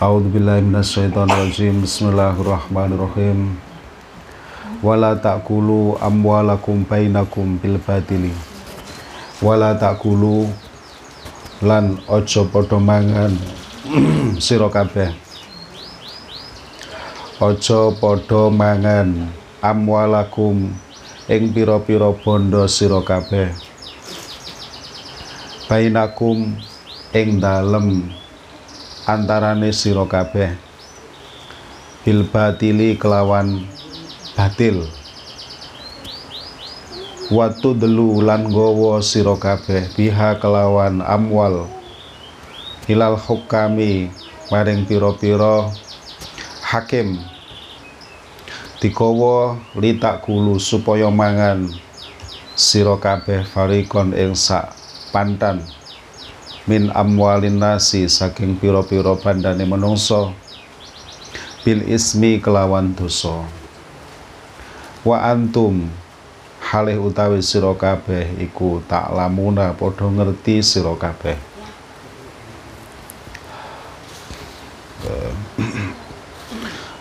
A'udzubillahiminasyaitonirrajim 0.00 1.84
Bismillahirrahmanirrahim. 1.84 3.60
Wala 4.80 5.12
ta'kulu 5.12 6.00
amwalakum 6.00 6.88
bainakum 6.88 7.60
bil 7.60 7.76
batili. 7.76 8.32
Wala 9.44 9.76
ta'kulu 9.76 10.48
lan 11.60 12.00
ojo 12.08 12.48
podo 12.48 12.80
mangan 12.80 13.36
sira 14.40 14.72
kabeh. 14.72 15.12
Ojo 17.44 17.92
podo 18.00 18.48
mangan 18.48 19.28
amwalakum 19.60 20.80
ing 21.28 21.52
pira-pira 21.52 22.08
bondo 22.24 22.64
sira 22.72 23.04
kabeh. 23.04 23.52
Bainakum 25.68 26.56
ing 27.12 27.36
dalem 27.36 28.16
antarane 29.10 29.74
sira 29.74 30.06
kabeh. 30.06 30.54
Bil 32.06 32.22
batili 32.30 32.94
kelawan 32.94 33.66
batil. 34.38 34.86
Watu 37.30 37.74
delu 37.78 38.22
lan 38.22 38.50
gowo 38.50 38.98
sira 39.02 39.34
kabeh 39.34 39.90
biha 39.94 40.38
kelawan 40.38 41.02
amwal. 41.02 41.66
Hilal 42.86 43.18
hukami 43.18 44.10
maring 44.50 44.86
pira-pira 44.86 45.70
hakim. 46.62 47.18
Dikowo 48.78 49.58
litak 49.78 50.22
kulu 50.22 50.58
supaya 50.58 51.10
mangan. 51.10 51.70
Sira 52.54 52.98
kabeh 52.98 53.46
farikon 53.46 54.14
ing 54.14 54.34
sak 54.34 54.74
pantan 55.10 55.79
min 56.68 56.92
amwalin 56.92 57.56
nasi 57.56 58.04
saking 58.08 58.60
piro-piro 58.60 59.16
bandane 59.16 59.64
menungso 59.64 60.36
bil 61.64 61.80
ismi 61.88 62.40
kelawan 62.40 62.92
dosa. 62.92 63.44
Wa 65.00 65.32
antum 65.32 65.88
halih 66.60 67.00
utawi 67.00 67.40
sira 67.40 67.72
kabeh 67.72 68.36
iku 68.40 68.84
tak 68.84 69.08
lamuna 69.16 69.72
padha 69.72 70.08
ngerti 70.08 70.60
sira 70.60 70.92
kabeh. 70.96 71.36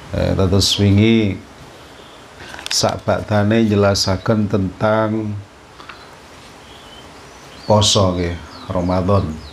Eh, 0.09 0.33
terus 0.33 0.73
wingi 0.81 1.37
sak 2.71 3.05
badane 3.05 3.61
jelasaken 3.67 4.49
tentang 4.49 5.37
poso 7.69 8.17
nggih 8.17 8.33
Ramadan 8.69 9.48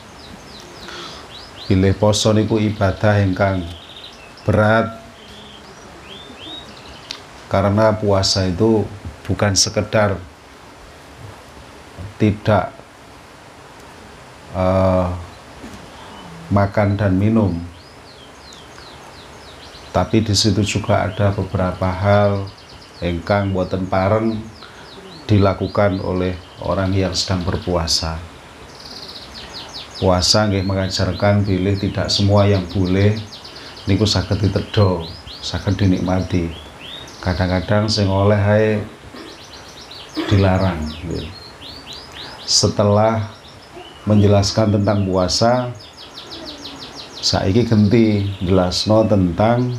Pilih 1.66 1.98
poso 1.98 2.30
niku 2.30 2.62
ibadah 2.62 3.18
ingkang 3.18 3.66
berat. 4.46 5.02
Karena 7.50 7.90
puasa 7.94 8.46
itu 8.46 8.86
bukan 9.26 9.58
sekedar 9.58 10.14
tidak 12.22 12.70
uh, 14.54 15.10
makan 16.54 16.94
dan 16.94 17.18
minum. 17.18 17.58
Tapi 19.90 20.22
di 20.22 20.38
situ 20.38 20.62
juga 20.62 21.02
ada 21.02 21.34
beberapa 21.34 21.90
hal 21.90 22.46
engkang 23.02 23.50
buatan 23.50 23.90
pareng 23.90 24.38
dilakukan 25.26 25.98
oleh 25.98 26.38
orang 26.62 26.94
yang 26.94 27.10
sedang 27.10 27.42
berpuasa 27.42 28.35
puasa 29.96 30.44
nggih 30.44 30.60
mengajarkan 30.60 31.48
pilih 31.48 31.80
tidak 31.80 32.12
semua 32.12 32.44
yang 32.44 32.60
boleh 32.68 33.16
niku 33.88 34.04
saged 34.04 34.36
ditedo 34.36 35.08
saged 35.40 35.72
dinikmati 35.80 36.52
kadang-kadang 37.24 37.88
sing 37.88 38.04
oleh 38.10 38.36
hai 38.36 38.66
dilarang 40.28 40.76
gitu. 41.06 41.24
setelah 42.44 43.32
menjelaskan 44.04 44.76
tentang 44.76 45.08
puasa 45.08 45.72
saiki 47.24 47.64
genti 47.64 48.28
jelasno 48.44 49.02
tentang 49.08 49.74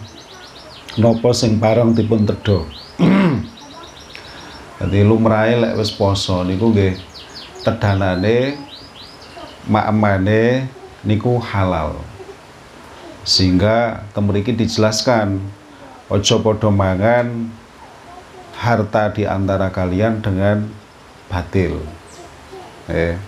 nopo 0.97 1.29
sing 1.29 1.61
parang 1.61 1.93
dipun 1.93 2.25
tedo 2.25 2.65
jadi 4.81 4.99
lumrahe 5.05 5.61
lek 5.61 5.77
wis 5.77 5.93
poso 5.93 6.41
niku 6.41 6.73
nggih 6.73 6.97
tedanane 7.61 8.66
ma'amane 9.67 10.67
niku 11.03 11.37
halal. 11.39 11.99
Sehingga 13.27 14.07
kemeriki 14.15 14.55
dijelaskan 14.55 15.43
ojo 16.07 16.35
podo 16.39 16.71
mangan 16.71 17.51
harta 18.55 19.11
di 19.11 19.27
antara 19.27 19.69
kalian 19.69 20.23
dengan 20.23 20.65
batil. 21.27 21.83
Eh 22.87 23.19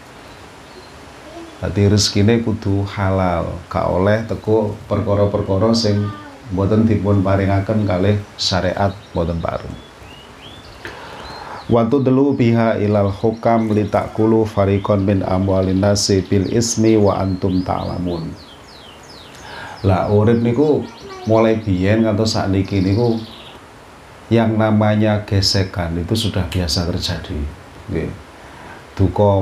Berarti 1.59 1.91
rezekine 1.91 2.39
kudu 2.39 2.87
halal, 2.87 3.59
gak 3.67 3.83
oleh 3.91 4.23
teko 4.23 4.79
perkara-perkara 4.87 5.75
sing 5.75 6.07
mboten 6.55 6.87
dipun 6.87 7.19
paringaken 7.19 7.83
kalih 7.83 8.15
syariat 8.39 8.95
mboten 9.11 9.43
pareng. 9.43 9.88
Watu 11.69 12.01
delu 12.01 12.33
biha 12.33 12.81
ilal 12.81 13.13
hukam 13.13 13.69
litakulu 13.69 14.41
farikon 14.41 15.05
min 15.05 15.21
amwalin 15.21 15.77
nasi 15.77 16.25
bil 16.25 16.49
ismi 16.49 16.97
wa 16.97 17.21
antum 17.21 17.61
ta'lamun. 17.61 18.33
Lah 19.85 20.09
urip 20.09 20.41
niku 20.41 20.81
mulai 21.29 21.61
biyen 21.61 22.09
saat 22.25 22.49
niki 22.49 22.81
niku 22.81 23.21
yang 24.33 24.57
namanya 24.57 25.21
gesekan 25.29 25.93
itu 26.01 26.17
sudah 26.17 26.49
biasa 26.49 26.89
terjadi. 26.89 27.37
Nggih. 27.93 28.11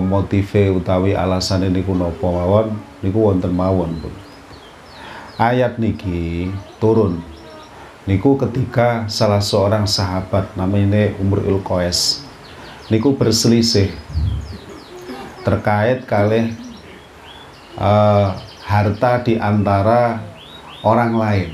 Motive 0.03 0.83
utawi 0.83 1.15
alasan 1.15 1.65
niku 1.71 1.95
napa 1.95 2.27
mawon 2.27 2.75
niku 3.01 3.23
wonten 3.23 3.55
mawon, 3.55 4.03
Pun. 4.03 4.13
Ayat 5.39 5.79
niki 5.79 6.51
turun 6.77 7.23
niku 8.07 8.39
ketika 8.39 9.03
salah 9.11 9.43
seorang 9.43 9.83
sahabat 9.83 10.55
namanya 10.55 11.11
Umrul 11.19 11.59
Qais 11.59 12.23
niku 12.87 13.19
berselisih. 13.19 13.91
Terkait 15.43 16.03
kali 16.03 16.55
uh, 17.79 18.35
harta 18.63 19.23
di 19.23 19.39
antara 19.39 20.23
orang 20.83 21.15
lain. 21.15 21.49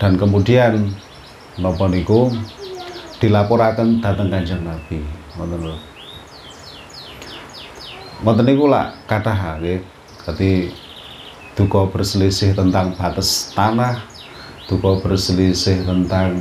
Dan 0.00 0.16
kemudian 0.16 0.92
nopo 1.60 1.88
niku 1.88 2.32
dilaporkan 3.20 4.00
datang 4.00 4.28
kanjeng 4.32 4.64
Nabi. 4.64 5.00
Ngoten 8.22 8.44
niku 8.44 8.68
lah 8.68 8.96
kata 9.08 9.32
duka 11.52 11.84
berselisih 11.92 12.56
tentang 12.56 12.96
batas 12.96 13.52
tanah 13.52 14.11
duka 14.72 15.04
berselisih 15.04 15.84
tentang 15.84 16.40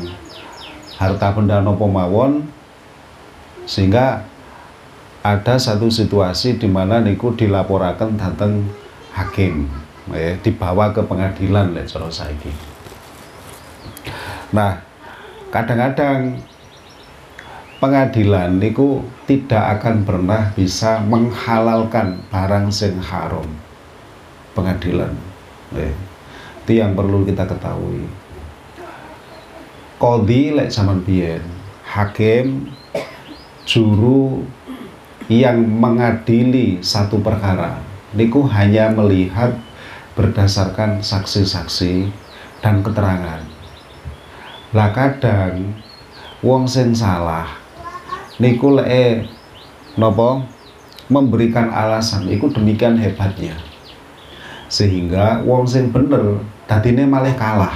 harta 0.95 1.35
benda 1.35 1.59
nopo 1.59 1.83
mawon 1.83 2.47
sehingga 3.67 4.23
ada 5.19 5.59
satu 5.59 5.91
situasi 5.91 6.55
di 6.55 6.71
mana 6.71 7.03
niku 7.03 7.35
dilaporkan 7.35 8.15
datang 8.15 8.71
hakim 9.11 9.67
ya, 10.07 10.39
dibawa 10.39 10.95
ke 10.95 11.03
pengadilan 11.03 11.75
ya 11.75 11.83
cara 11.83 12.07
saiki 12.07 12.55
nah 14.55 14.79
kadang-kadang 15.51 16.39
pengadilan 17.83 18.63
niku 18.63 19.03
tidak 19.27 19.81
akan 19.81 20.07
pernah 20.07 20.55
bisa 20.55 21.03
menghalalkan 21.03 22.23
barang 22.31 22.71
sing 22.71 22.95
haram 23.03 23.45
pengadilan 24.55 25.11
ya. 25.75 25.91
itu 26.61 26.71
yang 26.79 26.95
perlu 26.95 27.27
kita 27.27 27.43
ketahui 27.43 28.20
kodi 30.01 30.57
lek 30.57 30.73
zaman 30.73 31.05
biyen. 31.05 31.45
Hakim 31.85 32.73
juru 33.69 34.41
yang 35.29 35.61
mengadili 35.61 36.81
satu 36.81 37.21
perkara. 37.21 37.77
Niku 38.17 38.49
hanya 38.49 38.89
melihat 38.89 39.53
berdasarkan 40.17 41.05
saksi-saksi 41.05 42.09
dan 42.65 42.81
keterangan. 42.81 43.45
Lah 44.73 44.89
kadang 44.89 45.77
wong 46.41 46.65
sen 46.65 46.97
salah 46.97 47.45
niku 48.41 48.73
lek 48.73 49.29
nopo 50.01 50.41
memberikan 51.13 51.69
alasan. 51.69 52.25
Itu 52.25 52.49
demikian 52.49 52.97
hebatnya. 52.97 53.53
Sehingga 54.65 55.45
wong 55.45 55.69
sen 55.69 55.93
bener 55.93 56.41
dadine 56.65 57.05
malah 57.05 57.37
kalah. 57.37 57.75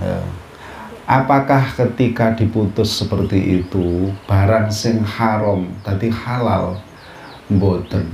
Ya 0.00 0.45
apakah 1.06 1.62
ketika 1.72 2.34
diputus 2.34 2.90
seperti 2.98 3.62
itu 3.62 4.10
barang 4.26 4.68
sing 4.74 5.06
haram 5.06 5.70
tadi 5.86 6.10
halal 6.10 6.82
mboten 7.46 8.10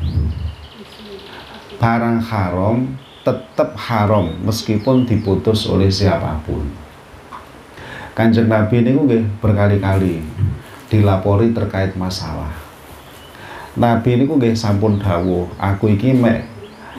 barang 1.80 2.20
haram 2.22 2.94
tetap 3.22 3.78
haram 3.78 4.34
meskipun 4.42 5.06
diputus 5.06 5.66
oleh 5.70 5.90
siapa 5.90 6.42
pun. 6.42 6.66
Kanjeng 8.12 8.50
Nabi 8.50 8.84
ini 8.84 8.92
gue 8.92 9.24
berkali-kali 9.40 10.20
dilapori 10.92 11.54
terkait 11.54 11.96
masalah. 11.96 12.52
Nabi 13.72 14.20
ini 14.20 14.28
gue 14.28 14.52
sampun 14.52 15.00
dawo, 15.00 15.48
aku 15.56 15.96
iki 15.96 16.12
mek 16.12 16.44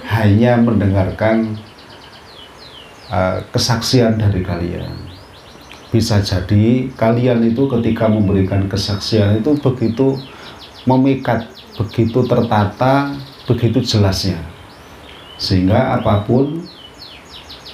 hanya 0.10 0.58
mendengarkan 0.58 1.54
uh, 3.14 3.46
kesaksian 3.54 4.18
dari 4.18 4.42
kalian. 4.42 5.03
Bisa 5.94 6.18
jadi 6.26 6.90
kalian 6.98 7.46
itu 7.46 7.70
ketika 7.70 8.10
memberikan 8.10 8.66
kesaksian 8.66 9.38
itu 9.38 9.54
begitu 9.62 10.18
memikat, 10.90 11.46
begitu 11.78 12.26
tertata, 12.26 13.14
begitu 13.46 13.78
jelasnya. 13.86 14.42
Sehingga 15.38 15.94
apa 16.02 16.26
pun 16.26 16.66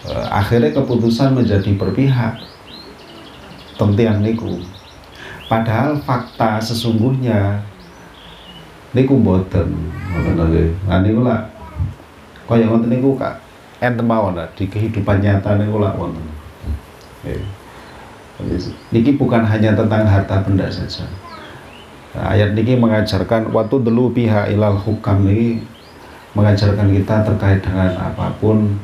uh, 0.04 0.27
akhirnya 0.36 0.75
keputusan 0.75 1.31
menjadi 1.31 1.71
berpihak. 1.80 2.44
Tentiang 3.80 4.19
niku. 4.19 4.60
Padahal 5.48 6.04
fakta 6.04 6.60
sesungguhnya 6.60 7.63
niku 8.94 9.22
boten 9.22 9.69
ngoten 10.10 10.33
lho 10.33 10.65
nah 10.89 11.00
niku 11.06 11.22
lah 11.22 11.45
kaya 12.50 12.65
ngoten 12.65 12.89
niku 12.89 13.13
kak 13.13 13.38
enten 13.77 14.06
mawon 14.10 14.33
lah 14.33 14.50
di 14.57 14.65
kehidupan 14.65 15.22
nyata 15.22 15.62
niku 15.62 15.77
lah 15.77 15.94
wonten 15.94 16.25
niki 18.89 19.19
bukan 19.19 19.44
hanya 19.44 19.75
tentang 19.75 20.07
harta 20.07 20.39
benda 20.47 20.68
saja 20.71 21.03
ayat 22.15 22.56
niki 22.56 22.80
mengajarkan 22.80 23.51
waktu 23.51 23.75
dulu 23.83 24.15
pihak 24.15 24.56
ilal 24.56 24.80
hukam 24.80 25.27
niki 25.27 25.59
mengajarkan 26.33 26.88
kita 26.95 27.15
terkait 27.27 27.59
dengan 27.59 27.91
apa 28.00 28.31
pun 28.39 28.80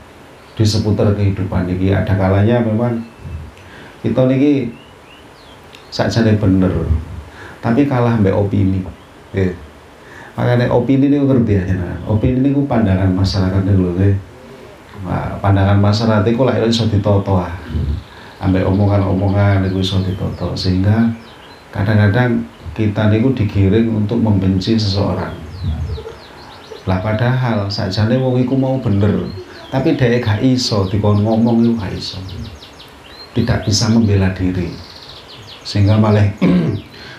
di 0.56 0.64
seputar 0.68 1.16
kehidupan 1.16 1.72
niki 1.72 1.96
ada 1.96 2.14
kalanya 2.20 2.60
memang 2.60 3.00
kita 4.04 4.28
niki 4.28 4.76
sakjane 5.88 6.36
bener 6.36 6.72
tapi 7.64 7.88
kalah 7.88 8.20
mbak 8.20 8.36
opini 8.36 8.84
ya. 9.32 9.50
makanya 10.36 10.68
opini 10.70 11.08
ini 11.08 11.18
ngerti 11.24 11.54
aja 11.64 11.76
nah. 11.80 11.98
opini 12.06 12.44
ini 12.44 12.52
pandangan 12.68 13.10
masyarakat 13.10 13.62
dulu 13.64 13.96
ya. 13.98 14.12
nah, 15.08 15.34
pandangan 15.40 15.80
masyarakat 15.80 16.28
itu 16.28 16.44
lah 16.44 16.56
iso 16.62 16.86
ditoto 16.92 17.40
ah 17.40 17.56
ambek 18.46 18.62
omongan-omongan 18.70 19.66
itu 19.66 19.82
iso 19.82 19.98
ditoto 20.06 20.54
sehingga 20.54 21.10
kadang-kadang 21.74 22.46
kita 22.78 23.10
niku 23.10 23.34
digiring 23.34 24.06
untuk 24.06 24.22
membenci 24.22 24.78
seseorang. 24.78 25.34
Lah 26.86 27.02
padahal 27.02 27.66
sakjane 27.74 28.22
wong 28.22 28.46
iku 28.46 28.54
mau 28.54 28.78
bener 28.78 29.26
tapi 29.74 29.98
dia 29.98 30.22
gak 30.22 30.46
iso 30.46 30.86
dikon 30.86 31.26
ngomong 31.26 31.66
itu 31.66 31.74
gak 31.74 31.94
iso. 31.98 32.22
Tidak 33.34 33.66
bisa 33.66 33.90
membela 33.90 34.30
diri. 34.32 34.70
Sehingga 35.66 35.98
malah 35.98 36.30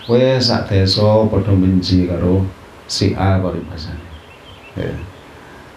kowe 0.07 0.17
sak 0.39 0.71
desa 0.71 1.27
padha 1.27 1.51
benci 1.51 2.07
karo 2.07 2.47
si 2.87 3.11
A 3.13 3.43
karo 3.43 3.59
bahasane 3.67 3.99
ya. 4.79 4.95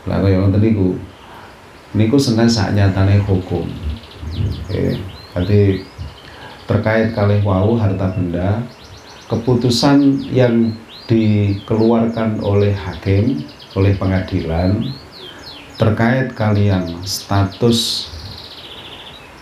Lah 0.06 0.23
kaya 0.23 0.38
ngoten 0.38 0.62
niku. 0.62 0.94
Niku 1.91 2.14
seneng 2.14 2.46
sak 2.46 2.73
nyatane 2.79 3.19
hukum. 3.26 3.67
Ya 4.70 4.94
berarti 5.32 5.85
terkait 6.67 7.15
kali 7.15 7.43
wau 7.43 7.75
harta 7.79 8.15
benda 8.15 8.62
keputusan 9.27 10.27
yang 10.31 10.75
dikeluarkan 11.11 12.38
oleh 12.43 12.75
hakim 12.75 13.43
oleh 13.75 13.94
pengadilan 13.99 14.94
terkait 15.79 16.35
kalian 16.35 17.03
status 17.03 18.11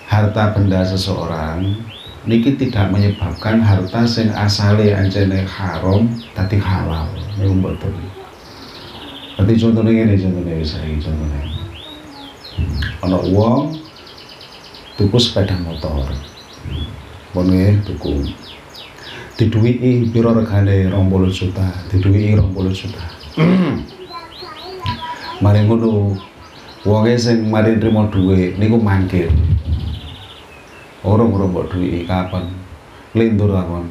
harta 0.09 0.57
benda 0.57 0.85
seseorang 0.85 1.77
niki 2.29 2.61
tidak 2.61 2.93
menyebabkan 2.93 3.65
harta 3.65 4.05
sing 4.05 4.29
asale 4.37 4.93
anjene 4.93 5.49
haram 5.49 6.05
tadi 6.37 6.61
halal. 6.61 7.09
Niku 7.41 7.57
mboten. 7.57 7.95
Berarti 9.39 9.55
contohnya 9.57 9.93
ini 10.05 10.15
contohnya 10.21 10.55
saya 10.61 10.93
contohnya. 11.01 11.43
Ana 13.01 13.19
uang 13.23 13.88
tuku 14.99 15.17
sepeda 15.17 15.55
motor. 15.63 16.11
Pun 17.31 17.47
nggih 17.47 17.87
tuku 17.87 18.27
diduwiki 19.39 20.11
pira 20.11 20.35
regane 20.35 20.91
20 20.91 21.31
juta 21.31 21.67
diduwiki 21.87 22.35
20 22.35 22.75
juta. 22.75 23.05
Mari 25.47 25.71
ngono 25.71 26.19
wonge 26.83 27.15
sing 27.15 27.47
mari 27.47 27.79
nrimo 27.79 28.11
dhuwit 28.11 28.59
niku 28.59 28.75
mangkir. 28.75 29.31
Orang 31.07 31.31
orang 31.31 31.55
buat 31.55 31.71
duit 31.71 32.11
kapan? 32.11 32.51
Lindur 33.15 33.55
kapan 33.55 33.87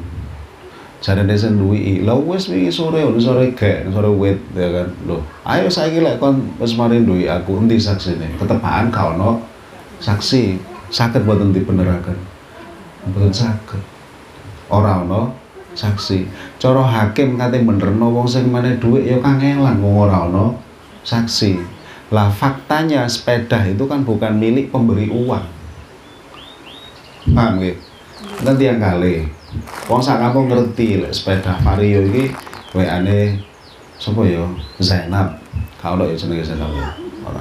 jadi 0.98 1.22
desa 1.22 1.46
duit 1.54 2.02
lah 2.02 2.18
wes 2.18 2.50
wingi 2.50 2.74
sore 2.74 3.06
udah 3.06 3.22
sore 3.22 3.54
kayak 3.54 3.86
sore 3.94 4.10
wet 4.10 4.38
ya 4.50 4.66
kan? 4.66 4.88
Lo 5.06 5.22
ayo 5.46 5.70
saya 5.70 5.94
gila 5.94 6.18
kon 6.18 6.50
wes 6.58 6.74
marin 6.74 7.06
duit 7.06 7.30
aku 7.30 7.54
nanti 7.54 7.78
saksi 7.78 8.18
ketepaan 8.34 8.90
kau 8.90 9.14
no 9.14 9.38
saksi 10.02 10.58
sakit 10.88 11.24
buat 11.24 11.40
nanti 11.40 11.60
penerakan 11.64 12.16
betul 13.12 13.32
sakit. 13.32 13.82
Orang 14.68 15.08
no 15.08 15.32
saksi. 15.72 16.28
Coro 16.60 16.84
hakim 16.84 17.40
katanya 17.40 17.72
bener 17.72 17.90
no 17.96 18.12
wong 18.12 18.28
sing 18.28 18.50
mana 18.50 18.76
duit 18.76 19.08
ya 19.08 19.16
kangelan 19.22 19.80
wong 19.80 20.08
orang 20.08 20.34
no 20.34 20.46
saksi. 21.06 21.60
Lah 22.12 22.32
faktanya 22.32 23.04
sepeda 23.08 23.64
itu 23.68 23.84
kan 23.84 24.04
bukan 24.04 24.36
milik 24.36 24.72
pemberi 24.72 25.08
uang. 25.08 25.44
Paham 27.32 27.60
nggih? 27.60 27.76
Nanti 28.44 28.64
yang 28.64 28.80
kali? 28.80 29.28
Wong 29.88 30.00
sak 30.00 30.20
kampung 30.20 30.48
ngerti 30.48 31.00
lek 31.00 31.12
sepeda 31.12 31.56
vario 31.64 32.04
iki 32.04 32.32
WA-ne 32.76 33.40
sapa 33.96 34.24
ya? 34.24 34.44
Zainab. 34.80 35.40
Kalau 35.80 36.08
ya 36.08 36.16
jenenge 36.16 36.44
Zainab. 36.44 36.72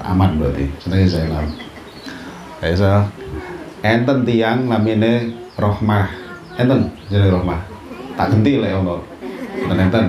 Aman 0.03 0.39
berarti. 0.39 0.67
Jenenge 0.83 1.07
Zainab. 1.07 1.47
So 2.75 3.07
enten 3.87 4.27
tiang 4.27 4.67
namine 4.67 5.31
Rohmah. 5.55 6.11
Enten 6.59 6.91
jenenge 7.07 7.31
Rohmah. 7.31 7.61
Tak 8.19 8.35
ganti 8.35 8.59
lek 8.59 8.75
ono. 8.75 8.99
Enten 9.63 9.77
enten. 9.79 10.05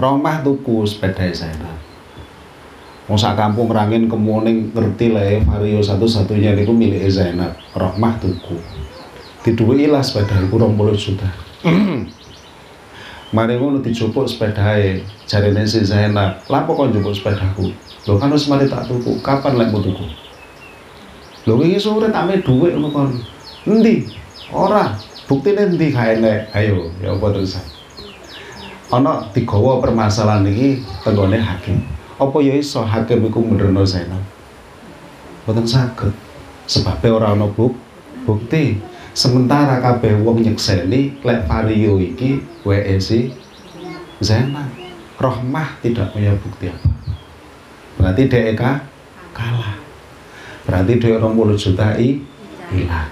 Rohmah 0.00 0.40
tuku 0.40 0.88
sepeda 0.88 1.28
Zainab 1.28 1.76
Wong 3.10 3.18
sak 3.18 3.34
kampung 3.34 3.66
rangin 3.74 4.06
kemuning 4.06 4.70
ngerti 4.70 5.10
ya 5.10 5.42
vario 5.42 5.82
satu-satunya 5.82 6.54
niku 6.54 6.70
milik 6.70 7.10
Zainab. 7.10 7.58
Rohmah 7.74 8.22
tuku. 8.22 8.54
Diduweki 9.42 9.90
lah 9.90 9.98
sepeda 9.98 10.38
iku 10.46 10.62
20 10.62 10.94
juta. 10.94 11.26
Mari 13.34 13.58
ngono 13.58 13.82
dijupuk 13.82 14.30
sepedae, 14.30 15.02
jarene 15.26 15.66
si 15.66 15.82
Zainab, 15.82 16.42
"Lapo 16.46 16.78
kon 16.78 16.94
njupuk 16.94 17.10
sepedaku?" 17.10 17.74
Lho 18.06 18.14
kan 18.18 18.30
wis 18.30 18.46
mari 18.46 18.70
tak 18.70 18.86
tuku, 18.86 19.18
kapan 19.26 19.58
lek 19.58 19.74
tuku? 19.74 20.06
Lho 21.46 21.54
wingi 21.56 21.80
sore 21.80 22.12
tak 22.12 22.26
me 22.28 22.40
dhuwit 22.40 22.76
ngono 22.76 22.88
kon. 22.92 23.08
Endi? 23.68 24.04
Ora. 24.52 24.96
Buktine 25.30 25.70
endi 25.70 25.94
kae 25.94 26.18
nek? 26.18 26.50
Ayo, 26.50 26.90
ya 26.98 27.14
apa 27.14 27.30
terus? 27.30 27.54
Ana 28.90 29.30
digawa 29.30 29.78
permasalahan 29.78 30.50
iki 30.50 30.82
tenggone 31.06 31.38
hakim. 31.38 31.86
Apa 32.18 32.42
ya 32.42 32.58
iso 32.58 32.82
hakim 32.82 33.22
iku 33.30 33.38
menerno 33.38 33.86
Zainab? 33.86 34.18
Boten 35.46 35.62
saged. 35.62 36.10
Sebabnya 36.66 37.14
ora 37.14 37.26
ana 37.38 37.46
bukti 38.26 38.82
sementara 39.10 39.82
kabeh 39.82 40.22
wong 40.22 40.42
nyekseni 40.46 41.18
lek 41.26 41.46
vario 41.50 41.98
iki 41.98 42.38
WE 42.62 42.96
si 43.02 43.34
Rohmah 45.20 45.68
tidak 45.84 46.14
punya 46.16 46.32
bukti 46.38 46.72
apa 46.72 46.88
berarti 48.00 48.22
DEK 48.24 48.62
kalah 49.36 49.76
berarti 50.70 51.02
dia 51.02 51.18
20 51.18 51.58
juta 51.58 51.98
i 51.98 52.22
hilang 52.70 53.10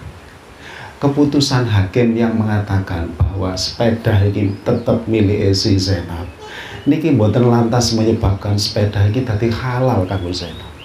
keputusan 1.02 1.66
hakim 1.66 2.14
yang 2.14 2.38
mengatakan 2.38 3.10
bahwa 3.18 3.58
sepeda 3.58 4.22
ini 4.22 4.54
tetap 4.62 5.02
milik 5.10 5.50
si 5.58 5.74
Zainab 5.74 6.30
niki 6.86 7.10
mboten 7.10 7.50
lantas 7.50 7.98
menyebabkan 7.98 8.54
sepeda 8.54 9.10
ini 9.10 9.26
tadi 9.26 9.50
halal 9.50 10.06
kanggo 10.06 10.30
Zainab 10.30 10.78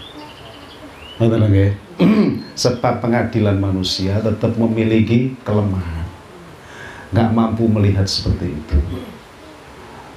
Ngoten 1.21 1.45
nggih. 1.45 1.71
Sebab 2.63 2.97
pengadilan 2.97 3.57
manusia 3.61 4.17
tetap 4.17 4.57
memiliki 4.57 5.37
kelemahan. 5.45 6.09
Nggak 7.13 7.29
mampu 7.37 7.69
melihat 7.69 8.09
seperti 8.09 8.49
itu. 8.49 8.77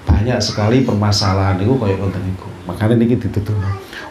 Banyak 0.08 0.40
sekali 0.40 0.88
permasalahan 0.88 1.60
itu 1.60 1.76
kayak 1.76 2.00
ngoten 2.00 2.22
niku. 2.24 2.48
Makanya 2.66 2.98
niki 2.98 3.16
ditutup. 3.16 3.54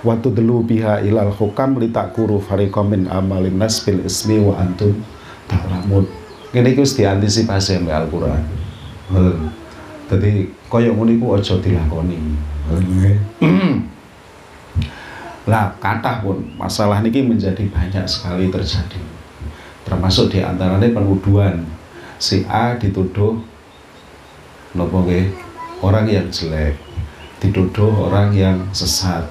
Waktu 0.01 0.31
dulu 0.31 0.63
biha 0.63 1.03
ilal 1.03 1.31
hukam 1.35 1.75
litakuru 1.77 2.39
fariqam 2.39 2.91
min 2.91 3.11
amalin 3.11 3.59
nas 3.59 3.83
bil 3.83 3.99
ismi 4.03 4.39
wa 4.39 4.55
antum 4.57 4.95
ta'lamun. 5.51 6.07
Iki 6.55 6.79
wis 6.79 6.95
diantisipasi 6.95 7.83
mbek 7.83 8.07
Al-Qur'an. 8.07 8.43
Ngoten. 9.11 9.51
Dadi 10.05 10.47
kaya 10.71 10.93
ngono 10.93 11.11
iku 11.11 11.35
aja 11.35 11.59
dilakoni. 11.59 12.17
Ngoten 12.71 13.19
lah 15.45 15.77
kata 15.77 16.25
pun 16.25 16.41
masalah 16.57 17.05
ini 17.05 17.21
menjadi 17.21 17.69
banyak 17.69 18.09
sekali 18.09 18.49
terjadi 18.49 18.97
termasuk 19.85 20.33
di 20.33 20.41
antaranya 20.41 20.89
penuduhan 20.89 21.61
si 22.17 22.41
A 22.49 22.73
dituduh 22.81 23.37
nopo 24.73 25.05
orang 25.85 26.09
yang 26.09 26.27
jelek 26.33 26.73
dituduh 27.39 28.09
orang 28.11 28.31
yang 28.31 28.57
sesat. 28.71 29.25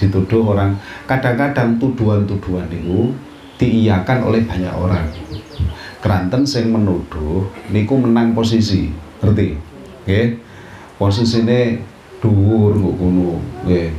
Dituduh 0.00 0.56
orang 0.56 0.74
kadang-kadang 1.06 1.78
tuduhan-tuduhan 1.78 2.66
itu 2.72 3.12
diiyakan 3.60 4.26
oleh 4.26 4.42
banyak 4.42 4.74
orang. 4.74 5.06
Keranten 6.02 6.42
sing 6.42 6.74
menuduh 6.74 7.46
niku 7.70 7.94
menang 7.94 8.34
posisi 8.34 8.90
ngerti? 9.22 9.54
Nggih. 10.02 10.28
Posisine 10.98 11.78
dhuwur 12.18 12.74
kok 12.74 12.94
ngono 12.98 13.38
nggih. 13.66 13.90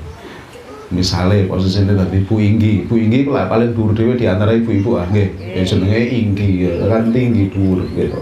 Misale 0.91 1.47
posisine 1.47 1.95
dadi 1.95 2.19
ibu 2.19 2.35
inggi. 2.35 2.83
Ibu 2.83 2.95
inggi 2.99 3.19
lah 3.31 3.47
paling 3.47 3.71
dhuwur 3.71 3.95
dhewe 3.95 4.19
di 4.19 4.27
antara 4.27 4.51
ibu-ibu 4.51 4.99
ah 4.99 5.07
nggih. 5.07 5.29
Ya 5.39 5.63
jenenge 5.63 6.01
inggi 6.11 6.67
ya 6.67 6.91
kan 6.91 7.07
tinggi 7.15 7.47
dhuwur 7.47 7.87
gitu 7.95 8.19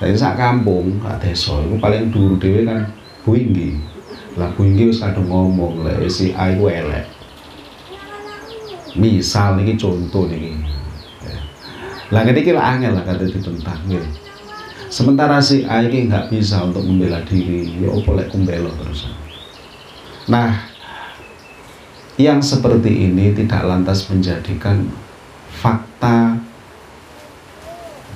Jadi 0.00 0.16
sak 0.16 0.40
kampung, 0.40 0.96
sak 1.04 1.20
desa 1.20 1.60
iku 1.60 1.76
paling 1.76 2.08
dhuwur 2.08 2.36
dhewe 2.40 2.64
kan 2.64 2.88
Bu 3.24 3.36
Inggi. 3.36 3.76
Lah 4.38 4.50
Bu 4.54 4.62
Inggi 4.62 4.90
wis 4.90 5.02
kadung 5.02 5.26
ngomong 5.26 5.82
lek 5.82 6.06
si 6.06 6.30
A 6.36 6.54
iku 6.54 6.70
elek. 6.70 7.06
Misal 8.94 9.58
niki 9.58 9.74
contoh 9.74 10.30
niki. 10.30 10.54
Lah 12.10 12.22
niki 12.26 12.50
lah 12.54 12.74
angel 12.74 12.94
lah 12.94 13.06
kata 13.06 13.26
ditentang 13.26 13.80
nggih. 13.86 14.06
Sementara 14.90 15.38
si 15.38 15.62
A 15.66 15.82
ini 15.86 16.10
nggak 16.10 16.34
bisa 16.34 16.66
untuk 16.66 16.82
membela 16.82 17.22
diri, 17.22 17.78
ya 17.78 17.90
opo 17.94 18.18
lek 18.18 18.26
kumbelo 18.30 18.74
terus. 18.74 19.06
Nah, 20.26 20.66
yang 22.18 22.42
seperti 22.42 23.06
ini 23.06 23.30
tidak 23.30 23.62
lantas 23.66 24.10
menjadikan 24.10 24.90
fakta 25.54 26.42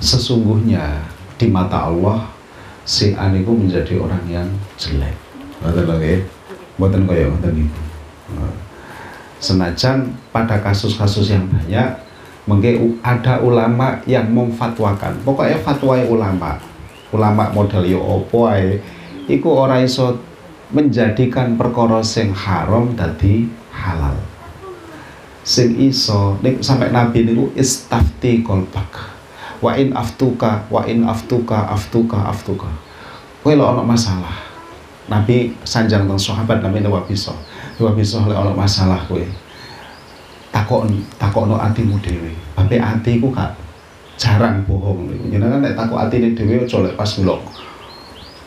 sesungguhnya 0.03 1.07
di 1.39 1.47
mata 1.47 1.87
Allah 1.87 2.27
si 2.85 3.15
aniku 3.15 3.55
menjadi 3.55 3.97
orang 3.97 4.23
yang 4.27 4.47
jelek. 4.77 5.24
Ngoten 5.65 5.83
lho 5.89 5.95
nggih. 5.97 6.19
Mboten 6.77 7.01
kaya 7.09 7.25
ngoten 7.31 7.51
niku. 7.57 7.81
Senajan 9.41 10.13
pada 10.29 10.61
kasus-kasus 10.61 11.33
yang 11.33 11.49
banyak 11.49 11.89
mungkin 12.45 13.01
ada 13.01 13.41
ulama 13.41 13.97
yang 14.05 14.29
memfatwakan. 14.29 15.17
Pokoknya 15.25 15.57
fatwa 15.65 15.97
ulama. 16.05 16.61
Ulama 17.09 17.49
model 17.49 17.89
yo 17.89 18.01
opo 18.01 18.45
ae 18.45 18.77
iku 19.25 19.65
ora 19.65 19.81
iso 19.81 20.21
menjadikan 20.69 21.57
perkara 21.57 22.05
sing 22.05 22.29
haram 22.35 22.93
dadi 22.93 23.49
halal. 23.73 24.17
Sing 25.41 25.77
iso 25.81 26.37
nek 26.45 26.61
sampai 26.61 26.93
nabi 26.93 27.25
niku 27.25 27.49
istafti 27.57 28.45
kolbak 28.45 29.15
wa 29.65 29.73
in 29.73 29.97
aftuka 29.97 30.69
wa 30.69 30.85
in 30.85 31.01
aftuka 31.07 31.73
aftuka 31.73 32.29
aftuka 32.29 32.69
kowe 33.41 33.53
lo 33.57 33.65
ono 33.65 33.81
masalah 33.81 34.44
Nabi 35.05 35.53
sanjang 35.61 36.09
teng 36.09 36.17
sahabat 36.17 36.65
namanya 36.65 36.89
Wabiso 36.89 37.37
Wabiso 37.77 38.25
lek 38.25 38.33
ono 38.39 38.57
masalah 38.57 39.03
kowe. 39.05 39.21
Takon 40.49 40.87
takokno 41.19 41.59
atimu 41.59 41.99
dhewe. 41.99 42.31
Bape 42.55 42.79
ati 42.79 43.19
ku 43.21 43.29
gak 43.29 43.53
jarang 44.15 44.63
bohong. 44.63 45.11
Niku 45.11 45.27
jenengan 45.29 45.59
nek 45.61 45.75
takok 45.75 46.07
atine 46.07 46.33
dhewe 46.33 46.63
aja 46.63 46.77
lek 46.81 46.95
pas 46.95 47.11
ngelok 47.19 47.41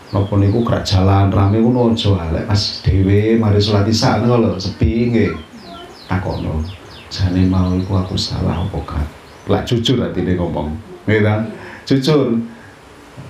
napa 0.08 0.34
niku 0.40 0.64
gerak 0.64 0.82
jalan 0.88 1.28
rame 1.28 1.60
ngono 1.60 1.92
aja. 1.92 2.16
Lek 2.32 2.48
pas 2.48 2.62
dhewe 2.82 3.36
mari 3.36 3.60
salat 3.62 3.86
isya 3.86 4.24
lho 4.24 4.56
sepi 4.58 5.12
nggih. 5.14 5.32
Takokno. 6.08 6.64
Jane 7.12 7.46
mau 7.46 7.70
iku 7.76 8.02
aku 8.02 8.16
salah 8.16 8.64
apa 8.64 8.78
gak? 8.82 9.06
Lek 9.46 9.62
jujur 9.68 10.00
atine 10.02 10.34
ngomong. 10.34 10.74
Gitu 11.06 11.22
kan 11.22 11.46
jujur. 11.86 12.34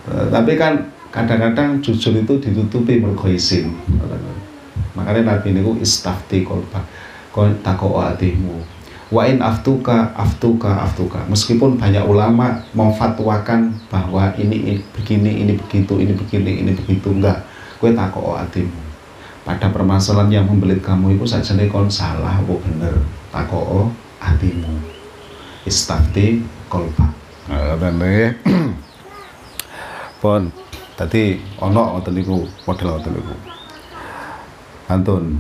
Tapi 0.09 0.57
kan 0.57 0.81
kadang-kadang 1.09 1.81
jujur 1.81 2.13
itu 2.17 2.35
ditutupi 2.41 3.01
mergo 3.01 3.27
isin 3.29 3.73
makanya 4.93 5.37
Nabi 5.37 5.57
niku 5.57 5.79
istafti 5.81 6.45
kolba 6.45 6.85
kon 7.33 7.55
tako 7.65 8.03
atimu 8.03 8.79
wa 9.09 9.25
in 9.25 9.41
aftuka 9.41 10.13
aftuka 10.13 10.85
aftuka. 10.85 11.25
Meskipun 11.33 11.81
banyak 11.81 12.05
ulama 12.05 12.61
memfatwakan 12.77 13.73
bahwa 13.89 14.33
ini, 14.37 14.57
ini 14.69 14.75
begini 14.93 15.45
ini 15.45 15.53
begitu 15.57 15.97
ini 15.97 16.13
begini 16.13 16.53
ini 16.65 16.73
begitu 16.77 17.17
enggak. 17.17 17.41
Kue 17.81 17.95
tako 17.95 18.37
atimu 18.37 18.85
pada 19.49 19.73
permasalahan 19.73 20.43
yang 20.43 20.45
membelit 20.45 20.85
kamu 20.85 21.17
itu 21.17 21.25
saja 21.25 21.57
nih 21.57 21.73
kon 21.73 21.89
salah 21.89 22.37
apa 22.37 22.53
bener? 22.53 23.01
Tako 23.33 23.89
atimu 24.21 24.77
istafti 25.65 26.45
kolba. 26.69 27.09
Ngoten 27.49 27.93
nggih 27.97 28.31
pun 30.21 30.53
tadi 30.99 31.39
ono 31.63 31.95
ngoten 31.95 32.13
niku 32.19 32.43
model 32.67 32.99
ngoten 32.99 33.13
niku. 33.15 33.35
Antun 34.91 35.39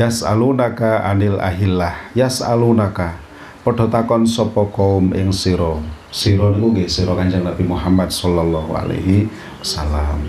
yas'alunaka 0.00 1.04
anil 1.04 1.36
ahillah. 1.36 2.16
Yas'alunaka. 2.16 3.20
Padha 3.60 3.88
takon 3.88 4.24
sapa 4.24 4.64
kaum 4.72 5.12
ing 5.12 5.28
sira. 5.28 5.76
Sira 6.08 6.48
niku 6.56 6.72
nggih 6.72 6.88
sira 6.88 7.12
Kanjeng 7.12 7.44
Nabi 7.44 7.68
Muhammad 7.68 8.08
sallallahu 8.08 8.72
alaihi 8.72 9.28
wasallam. 9.60 10.24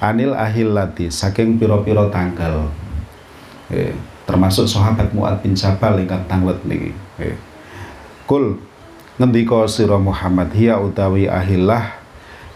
Anil 0.00 0.32
ahillati 0.32 1.12
saking 1.12 1.60
pira-pira 1.60 2.08
tanggal. 2.08 2.72
Eh, 3.68 3.92
termasuk 4.24 4.64
sahabat 4.64 5.12
Muad 5.12 5.44
bin 5.44 5.52
Jabal 5.52 6.00
ingkang 6.00 6.24
tanglet 6.24 6.56
niki. 6.64 6.96
Eh. 7.20 7.36
kul 8.24 8.56
ngendika 9.20 9.68
sira 9.68 10.00
Muhammad 10.00 10.50
hiya 10.56 10.80
utawi 10.80 11.28
ahillah 11.28 12.03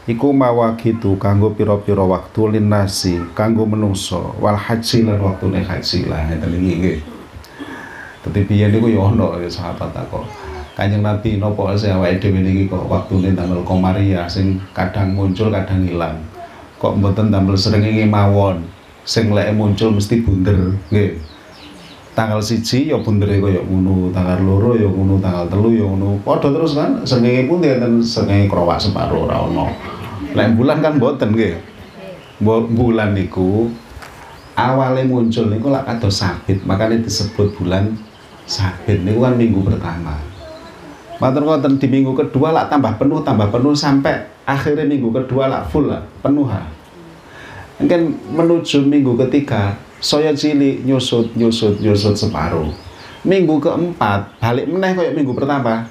iku 0.09 0.33
mawakitu 0.33 1.21
kanggo 1.21 1.53
pira-pira 1.53 2.00
waktu 2.00 2.57
linasi 2.57 3.21
kanggo 3.37 3.69
menungso. 3.69 4.33
Wal 4.41 4.57
haji 4.57 5.05
lan 5.05 5.21
waktune 5.21 5.61
haji 5.61 6.09
lah 6.09 6.25
ngeten 6.25 6.57
iki 6.57 6.73
nggih. 6.81 6.99
Dadi 8.25 8.41
biyen 8.49 8.73
niku 8.73 8.88
ya 8.88 9.05
ono 9.05 9.37
ya 9.37 9.47
sahabat 9.53 9.93
kok. 10.09 10.25
Kanjeng 10.73 11.05
Nabi 11.05 11.37
napa 11.37 11.77
sing 11.77 11.93
awake 11.93 12.25
dhewe 12.25 12.41
niki 12.41 12.73
kok 12.73 12.88
waktune 12.88 13.37
tanggal 13.37 13.61
komaria 13.69 14.25
sing 14.25 14.57
kadang 14.73 15.12
muncul 15.12 15.53
kadang 15.53 15.85
hilang. 15.85 16.17
Kok 16.81 16.97
mboten 16.97 17.29
damel 17.29 17.61
srengenge 17.61 18.09
mawon 18.09 18.65
sing 19.05 19.29
lek 19.37 19.53
muncul 19.53 19.93
mesti 19.93 20.25
bunder 20.25 20.73
nggih. 20.88 21.21
Tanggal 22.17 22.43
siji 22.43 22.91
ya 22.91 22.99
bundere 22.99 23.38
kaya 23.38 23.62
ngono, 23.62 24.11
tanggal 24.11 24.43
loro 24.43 24.75
ya 24.75 24.91
ngono, 24.91 25.23
tanggal 25.23 25.47
telu 25.47 25.71
ya 25.71 25.87
ngono. 25.87 26.19
Padha 26.27 26.50
terus 26.50 26.75
kan 26.75 27.07
sengenge 27.07 27.47
pun 27.47 27.62
enten? 27.62 28.03
Sengenge 28.03 28.50
krowak 28.50 28.83
separo 28.83 29.31
ora 29.31 29.47
ono. 29.47 29.71
Lek 30.35 30.49
bulan 30.57 30.85
kan 30.85 30.97
mboten 30.99 31.33
nggih. 31.33 31.57
Bulan 32.45 33.19
niku 33.19 33.69
awalnya 34.59 35.07
muncul 35.07 35.51
niku 35.51 35.71
lak 35.71 35.87
kados 35.87 36.23
sabit, 36.23 36.63
makanya 36.63 37.03
disebut 37.03 37.55
bulan 37.59 37.95
sabit 38.47 39.03
niku 39.03 39.27
kan 39.27 39.35
minggu 39.35 39.63
pertama. 39.63 40.15
Matur 41.19 41.43
ngoten 41.43 41.83
di 41.83 41.87
minggu 41.91 42.15
kedua 42.15 42.55
lak 42.55 42.71
tambah 42.71 42.95
penuh, 42.95 43.23
tambah 43.27 43.51
penuh 43.51 43.75
sampai 43.75 44.23
akhirnya 44.47 44.87
minggu 44.87 45.11
kedua 45.11 45.51
lak 45.51 45.67
full 45.67 45.91
lah, 45.91 46.03
penuh 46.23 46.47
ha. 46.47 46.63
Mungkin 47.83 48.35
menuju 48.35 48.87
minggu 48.87 49.19
ketiga 49.27 49.75
saya 49.99 50.31
cilik 50.31 50.87
nyusut 50.87 51.35
nyusut 51.35 51.83
nyusut 51.83 52.15
separuh 52.15 52.71
minggu 53.27 53.59
keempat 53.59 54.39
balik 54.39 54.71
meneh 54.71 54.95
kayak 54.95 55.15
minggu 55.19 55.35
pertama 55.35 55.91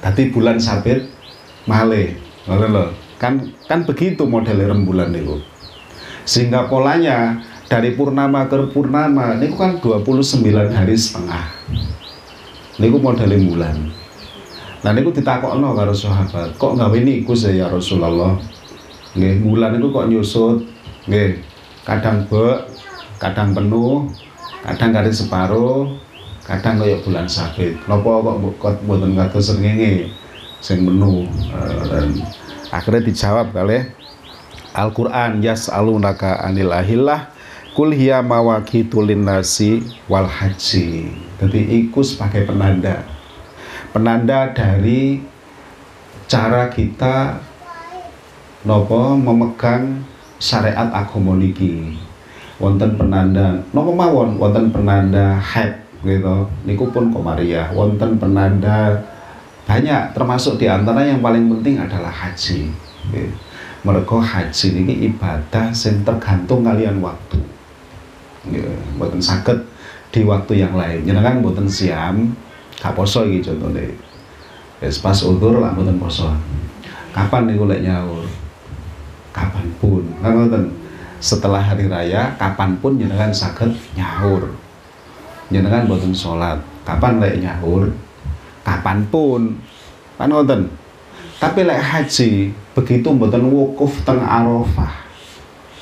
tadi 0.00 0.32
bulan 0.32 0.56
sabit 0.56 1.04
male 1.68 2.16
loh 2.48 2.96
kan 3.20 3.52
kan 3.68 3.84
begitu 3.84 4.24
model 4.24 4.64
rembulan 4.64 5.12
itu. 5.12 5.44
Sehingga 6.24 6.66
polanya 6.72 7.44
dari 7.68 7.92
purnama 7.92 8.48
ke 8.48 8.72
purnama 8.72 9.36
ini 9.36 9.52
kan 9.52 9.78
29 9.78 10.40
hari 10.72 10.96
setengah. 10.96 11.44
Ini 12.80 12.88
model 12.96 13.36
bulan 13.44 13.76
nah 14.80 14.96
ini 14.96 15.04
ditakokno 15.12 15.76
karo 15.76 15.92
sahabat 15.92 16.56
kok 16.56 16.72
nggak 16.72 16.96
ini 17.04 17.20
iku 17.20 17.36
ya 17.36 17.68
Rasulullah? 17.68 18.40
Nggih 19.12 19.44
bulan 19.44 19.76
itu 19.76 19.92
kok 19.92 20.08
nyusut? 20.08 20.64
Nggih 21.04 21.44
kadang 21.84 22.24
bek 22.24 22.64
kadang 23.20 23.52
penuh 23.52 24.08
kadang 24.64 24.90
kali 24.96 25.12
separuh 25.12 25.92
kadang 26.48 26.80
kayak 26.80 27.04
bulan 27.04 27.28
sabit. 27.28 27.76
Nopo 27.84 28.24
kok 28.24 28.36
kok 28.56 28.74
mboten 28.88 29.12
kados 29.12 29.52
srengenge 29.52 30.08
sing 30.64 30.80
menu 30.88 31.28
uh, 31.52 31.84
dan 31.84 32.16
akhirnya 32.70 33.02
dijawab 33.02 33.52
kali 33.52 33.82
Al-Qur'an 34.70 35.42
yas'alunaka 35.42 36.46
anil 36.46 36.70
ahillah 36.70 37.34
kul 37.74 37.90
hiya 37.90 38.22
mawaqitu 38.22 39.02
nasi 39.18 39.82
wal 40.06 40.26
haji. 40.26 41.10
Jadi 41.42 41.60
ikut 41.82 42.04
sebagai 42.06 42.46
penanda. 42.46 43.02
Penanda 43.90 44.54
dari 44.54 45.18
cara 46.30 46.70
kita 46.70 47.42
nopo 48.62 49.18
memegang 49.18 50.06
syariat 50.38 50.86
agama 50.94 51.34
niki. 51.34 51.98
Wonten 52.62 52.94
penanda 52.94 53.58
nopo 53.74 53.90
mawon 53.90 54.38
wonten 54.38 54.70
penanda 54.70 55.34
haid 55.42 55.74
gitu. 56.06 56.46
Niku 56.62 56.94
pun 56.94 57.10
komariah. 57.10 57.74
Wonten 57.74 58.22
penanda 58.22 59.02
banyak 59.70 60.10
termasuk 60.18 60.58
di 60.58 60.66
antara 60.66 61.06
yang 61.06 61.22
paling 61.22 61.46
penting 61.46 61.78
adalah 61.78 62.10
haji. 62.10 62.74
Mereka 63.86 64.18
haji 64.18 64.68
ini 64.82 65.06
ibadah 65.06 65.70
yang 65.70 65.96
tergantung 66.02 66.66
kalian 66.66 66.98
waktu. 66.98 67.38
Buatan 68.98 69.22
sakit 69.22 69.62
di 70.10 70.26
waktu 70.26 70.66
yang 70.66 70.74
lain. 70.74 71.06
Kan 71.06 71.38
buatan 71.38 71.70
siam 71.70 72.34
gak 72.82 72.98
poso 72.98 73.22
gitu 73.30 73.54
contohnya. 73.54 73.94
Yes, 74.82 74.98
pas 74.98 75.14
udur 75.22 75.62
lah 75.62 75.70
buatan 75.70 76.02
poso. 76.02 76.34
Kapan 77.14 77.46
nih 77.46 77.62
lek 77.62 77.86
nyaur? 77.86 78.26
Kapan 79.30 79.70
pun 79.78 80.02
kan 80.18 80.66
setelah 81.22 81.62
hari 81.62 81.86
raya 81.86 82.34
kapan 82.42 82.74
pun 82.82 82.98
jenengan 82.98 83.30
sakit 83.30 83.70
nyaur. 83.94 84.50
Jenengan 85.46 85.86
boten 85.86 86.10
sholat. 86.10 86.58
Kapan 86.82 87.22
lek 87.22 87.38
nyahur 87.38 87.86
kapan 88.70 89.02
pun. 89.10 89.58
Kan 90.14 90.30
ngoten 90.30 90.70
tapi 91.42 91.64
lek 91.66 91.80
haji 91.80 92.54
begitu 92.76 93.08
boten 93.10 93.50
wukuf 93.50 94.06
teng 94.06 94.22
arafah. 94.22 94.94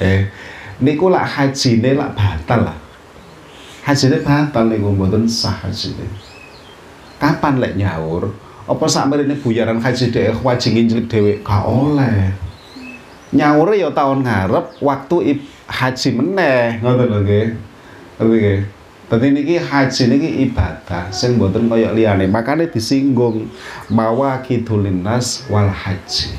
Eh 0.01 0.33
niku 0.81 1.13
lak 1.13 1.27
haji 1.29 1.85
ne 1.85 1.91
lak 1.93 2.17
batal 2.17 2.73
lah. 2.73 2.79
Haji 3.85 4.05
ne 4.09 4.19
batal 4.25 4.65
niku 4.73 4.97
boten 4.97 5.29
sah 5.29 5.69
haji 5.69 5.93
ne 6.01 6.07
kapan 7.19 7.59
lek 7.59 7.75
nyahur 7.75 8.31
apa 8.69 8.85
ini 9.17 9.35
buyaran 9.41 9.81
haji 9.81 10.13
dhewe 10.13 10.31
wajib 10.45 10.77
nginjlik 10.77 11.09
dhewe 11.09 11.33
gak 11.41 11.65
oleh. 11.65 12.31
Nyaur 13.33 13.73
ya 13.77 13.89
tahun 13.93 14.25
ngarep 14.25 14.81
waktu 14.81 15.41
haji 15.69 16.09
meneh. 16.17 16.81
Ngoten 16.81 17.07
lho 17.09 17.19
nggih. 17.25 17.49
Nggih 18.21 18.78
Dadi 19.09 19.33
niki 19.33 19.57
haji 19.57 20.03
niki 20.13 20.29
ibadah 20.45 21.09
sing 21.09 21.41
mboten 21.41 21.65
kaya 21.73 21.97
liyane. 21.97 22.29
Makanya 22.29 22.69
disinggung 22.69 23.49
mawa 23.89 24.45
kidulin 24.45 25.01
nas 25.01 25.49
wal 25.49 25.73
haji. 25.73 26.37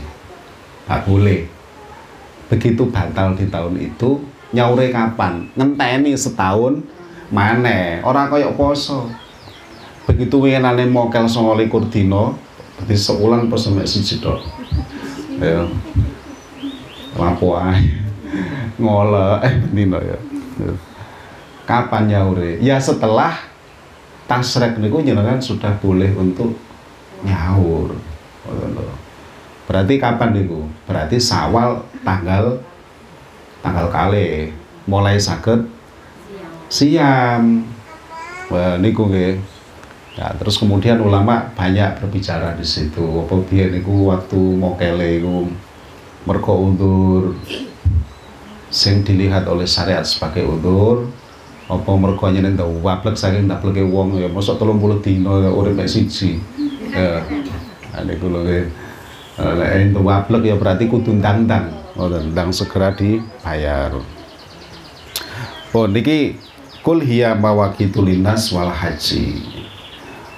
Tak 0.85 1.09
boleh. 1.09 1.49
Begitu 2.45 2.85
batal 2.93 3.33
di 3.33 3.49
tahun 3.49 3.73
itu 3.81 4.21
nyaure 4.53 4.93
kapan? 4.93 5.49
Ngenteni 5.57 6.13
setahun 6.13 6.85
mana? 7.33 8.05
Orang 8.05 8.29
kaya 8.29 8.53
poso. 8.53 9.09
Begitu 10.05 10.37
winginane 10.37 10.85
mokel 10.85 11.25
29 11.25 11.89
dina, 11.89 12.33
dadi 12.81 12.93
seulan 12.97 13.49
pas 13.49 13.61
sampe 13.61 13.81
siji 13.89 14.21
tok. 14.21 14.45
Ya. 15.41 15.65
Lapo 17.17 17.57
ae. 17.57 17.81
Eh 19.41 19.53
dina 19.73 19.97
ya 20.05 20.17
kapan 21.69 22.09
nyaure 22.09 22.57
ya 22.57 22.81
setelah 22.81 23.37
tasrek 24.25 24.81
niku 24.81 25.05
jenengan 25.05 25.37
sudah 25.37 25.77
boleh 25.77 26.09
untuk 26.17 26.57
nyaur. 27.21 27.93
Berarti 29.69 30.01
kapan 30.01 30.33
niku? 30.33 30.65
Berarti 30.89 31.21
sawal 31.21 31.85
tanggal 32.01 32.57
tanggal 33.61 33.85
kali. 33.93 34.49
Mulai 34.89 35.21
sakit 35.21 35.69
siam 36.73 37.69
Wah, 38.49 38.81
niku 38.81 39.05
nggih. 39.05 39.37
Ya, 40.17 40.33
terus 40.41 40.57
kemudian 40.57 40.97
ulama 41.05 41.53
banyak 41.53 42.01
berbicara 42.01 42.57
di 42.57 42.65
situ. 42.65 42.97
Apa 42.97 43.45
niku 43.45 44.09
waktu 44.09 44.41
mokele 44.57 45.21
iku? 45.21 45.45
Merko 46.25 46.65
undur. 46.65 47.37
Sing 48.73 49.05
dilihat 49.05 49.45
oleh 49.45 49.69
syariat 49.69 50.01
sebagai 50.01 50.49
undur 50.49 51.13
apa 51.69 51.91
mergo 51.93 52.25
nyenen 52.25 52.57
ta 52.57 52.65
waplek 52.65 53.13
saking 53.13 53.45
tak 53.45 53.61
pleke 53.61 53.85
wong 53.85 54.17
ya. 54.17 54.25
Mosok 54.25 54.57
30 54.57 55.05
dina 55.05 55.45
ya 55.45 55.49
urip 55.53 55.77
mek 55.77 55.85
siji. 55.85 56.41
Ya. 56.89 57.21
Ane 57.93 58.17
kula 58.17 58.41
ke 58.41 58.65
lek 59.37 59.69
entuk 59.77 60.01
waplek 60.01 60.49
ya 60.49 60.57
berarti 60.57 60.89
kudu 60.89 61.21
ndang-ndang. 61.21 61.69
Ngoten 61.93 62.33
ndang 62.33 62.49
segera 62.49 62.89
dibayar. 62.97 63.93
Oh 65.69 65.85
niki 65.85 66.41
kul 66.81 67.05
hiya 67.05 67.37
mawaqitu 67.37 68.01
linas 68.01 68.49
wal 68.49 68.73
haji. 68.73 69.37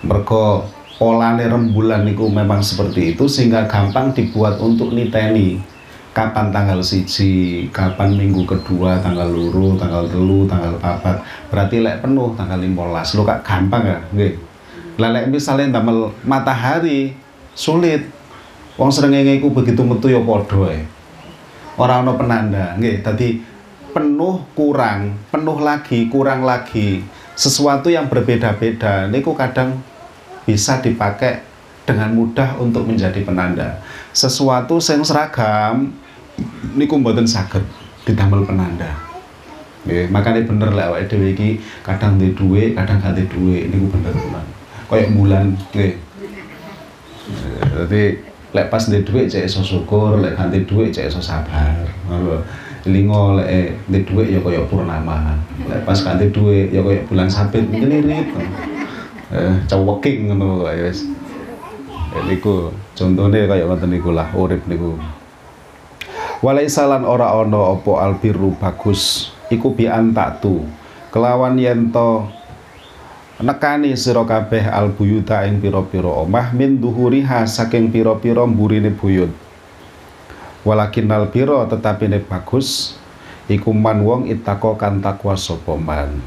Mergo 0.03 0.67
polane 0.99 1.47
rembulan 1.47 2.03
niku 2.03 2.27
memang 2.27 2.59
seperti 2.59 3.15
itu 3.15 3.31
sehingga 3.31 3.71
gampang 3.71 4.11
dibuat 4.11 4.59
untuk 4.59 4.91
niteni 4.91 5.63
kapan 6.11 6.51
tanggal 6.51 6.83
siji, 6.83 7.67
kapan 7.71 8.19
minggu 8.19 8.43
kedua, 8.43 8.99
tanggal 8.99 9.31
luru, 9.31 9.79
tanggal 9.79 10.03
telu, 10.11 10.43
tanggal 10.43 10.75
papat. 10.75 11.23
Berarti 11.47 11.79
lek 11.79 12.03
penuh 12.03 12.35
tanggal 12.35 12.59
15. 12.59 13.15
Lo 13.15 13.23
kak 13.23 13.39
gampang 13.47 13.83
ya, 13.87 13.99
nggih. 14.11 14.33
Lelek 14.99 15.31
misalnya 15.31 15.79
damel 15.79 16.11
matahari 16.27 17.15
sulit. 17.55 18.11
Wong 18.75 18.91
srengenge 18.91 19.39
iku 19.39 19.51
begitu 19.51 19.83
metu 19.87 20.11
ya 20.11 20.19
padha 20.19 20.59
ae. 20.67 20.83
Ora 21.79 22.03
ana 22.03 22.15
penanda, 22.19 22.75
nggih. 22.75 22.99
Dadi 22.99 23.39
penuh 23.95 24.43
kurang, 24.51 25.15
penuh 25.31 25.57
lagi, 25.63 26.11
kurang 26.11 26.43
lagi. 26.43 27.03
Sesuatu 27.39 27.87
yang 27.87 28.11
berbeda-beda 28.11 29.07
niku 29.07 29.31
kadang 29.31 29.79
bisa 30.43 30.83
dipakai 30.83 31.47
dengan 31.87 32.11
mudah 32.11 32.59
untuk 32.59 32.83
menjadi 32.83 33.23
penanda. 33.23 33.79
Sesuatu 34.11 34.83
yang 34.83 35.03
seragam 35.07 35.95
niku 36.75 36.97
mboten 36.99 37.27
saged 37.27 37.63
didamel 38.05 38.45
penanda. 38.45 38.91
Nggih, 39.81 40.13
makane 40.13 40.45
bener 40.45 40.69
lek 40.77 40.87
awake 40.93 41.09
dhewe 41.09 41.33
iki 41.33 41.57
kadang 41.81 42.21
duwe 42.21 42.37
dhuwit, 42.37 42.77
kadang 42.77 43.01
gak 43.01 43.17
duwe 43.17 43.25
dhuwit 43.25 43.63
niku 43.73 43.85
bener 43.89 44.13
tenan. 44.13 44.45
Kayak 44.85 45.09
bulan 45.17 45.45
nggih. 45.73 45.93
Dadi 47.73 48.03
lek 48.53 48.67
pas 48.69 48.83
duwe 48.85 49.21
cek 49.25 49.49
iso 49.49 49.65
syukur, 49.65 50.21
lek 50.21 50.37
gak 50.37 50.53
duwe 50.53 50.65
dhuwit 50.69 50.89
cek 50.93 51.09
iso 51.09 51.17
sabar. 51.17 51.73
Ngono. 52.05 52.45
Lingo 52.85 53.37
lek 53.41 53.81
duwe 53.89 54.05
dhuwit 54.05 54.27
ya 54.33 54.39
kaya 54.45 54.61
purnama. 54.69 55.37
Lek 55.65 55.81
pas 55.81 55.97
gak 55.97 56.21
duwe 56.21 56.29
dhuwit 56.29 56.67
ya 56.69 56.81
kaya 56.85 57.01
bulan 57.09 57.29
sabit 57.29 57.65
ngelirit. 57.65 58.29
Eh, 59.31 59.55
caweking 59.65 60.29
ngono 60.29 60.61
kok 60.61 60.77
wis. 60.77 61.07
Niku 62.27 62.69
contone 62.93 63.49
kaya 63.49 63.65
ngoten 63.65 63.89
niku 63.89 64.11
lah 64.11 64.29
urip 64.35 64.61
niku 64.67 64.99
walaisalan 66.41 67.05
ora 67.05 67.37
ono 67.37 67.77
opo 67.77 68.01
albiru 68.01 68.57
bagus. 68.57 69.29
Iku 69.53 69.77
bi 69.77 69.85
tu 70.41 70.65
kelawan 71.13 71.59
yento 71.61 72.25
nekani 73.37 73.93
sira 73.93 74.25
kabeh 74.25 74.65
albuyuta 74.73 75.45
ing 75.45 75.61
pira-pira 75.61 76.09
omah 76.09 76.49
min 76.55 76.81
duhuriha 76.81 77.45
saking 77.45 77.93
pira-pira 77.93 78.41
mburine 78.49 78.89
buyut. 78.89 79.29
Walakin 80.65 81.09
albiro 81.13 81.61
tetapi 81.69 82.09
ne 82.09 82.19
bagus. 82.21 82.97
Iku 83.51 83.73
man 83.75 84.01
wong 84.05 84.31
itako 84.31 84.79
kan 84.79 85.01
takwa 85.03 85.35
man. 85.77 86.21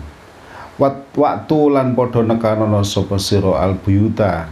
Waktu 0.78 1.60
lan 1.70 1.94
padha 1.94 2.20
nekanono 2.22 2.82
sapa 2.86 3.18
sira 3.18 3.62
albuyuta 3.62 4.46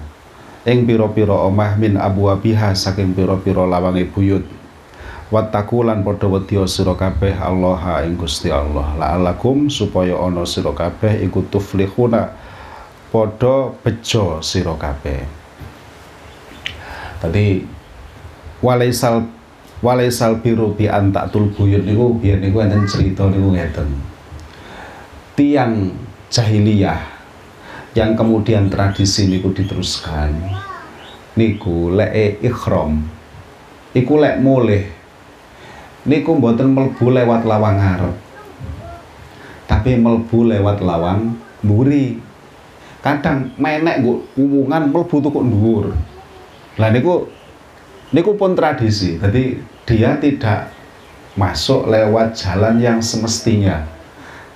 ing 0.67 0.87
pira-pira 0.87 1.35
omah 1.35 1.75
min 1.79 1.99
abwabiha 1.99 2.75
saking 2.75 3.15
pira-pira 3.15 3.67
lawange 3.67 4.07
buyut 4.11 4.47
Wattaku 5.33 5.89
lan 5.89 6.05
padha 6.05 6.29
wedya 6.29 6.69
sira 6.69 6.93
kabeh 6.93 7.33
Allah 7.41 8.05
ing 8.05 8.21
Gusti 8.21 8.53
Allah. 8.53 8.93
La'alakum 9.01 9.73
supaya 9.73 10.13
ana 10.21 10.45
sira 10.45 10.77
kabeh 10.77 11.25
iku 11.25 11.49
tuflihuna 11.49 12.37
padha 13.09 13.73
bejo 13.81 14.45
sira 14.45 14.77
kabeh. 14.77 15.25
Tadi 17.25 17.65
walaisal 18.61 19.25
walaisal 19.81 20.37
biru 20.45 20.77
bi 20.77 20.93
antatul 20.93 21.49
buyut 21.49 21.81
niku 21.81 22.13
biyen 22.21 22.45
niku 22.45 22.61
enten 22.61 22.85
cerita 22.85 23.25
niku 23.33 23.57
ngeten. 23.57 23.89
Tiang 25.33 25.97
jahiliyah 26.29 27.01
yang 27.97 28.13
kemudian 28.21 28.69
tradisi 28.69 29.33
niku 29.33 29.49
diteruskan 29.57 30.37
niku 31.41 31.89
lek 31.89 32.45
ikhram. 32.45 33.09
Iku 33.97 34.21
lek 34.21 34.37
mulih 34.37 35.02
niku 36.03 36.35
mboten 36.35 36.75
melbu 36.75 37.07
lewat 37.15 37.47
lawang 37.47 37.79
ngarep 37.79 38.15
tapi 39.73 39.97
melbu 39.97 40.39
lewat 40.53 40.85
lawang 40.85 41.33
mburi. 41.65 42.21
Kadang 43.03 43.51
menek 43.59 43.99
nggo 43.99 44.23
umungan 44.39 44.95
melbu 44.95 45.17
kok 45.19 45.43
dhuwur. 45.43 45.91
Lah 46.79 46.91
niku 46.95 47.27
niku 48.15 48.39
pun 48.39 48.55
tradisi. 48.55 49.19
Jadi 49.19 49.59
dia 49.89 50.15
tidak 50.21 50.71
masuk 51.35 51.89
lewat 51.89 52.37
jalan 52.39 52.79
yang 52.79 52.99
semestinya 53.03 53.83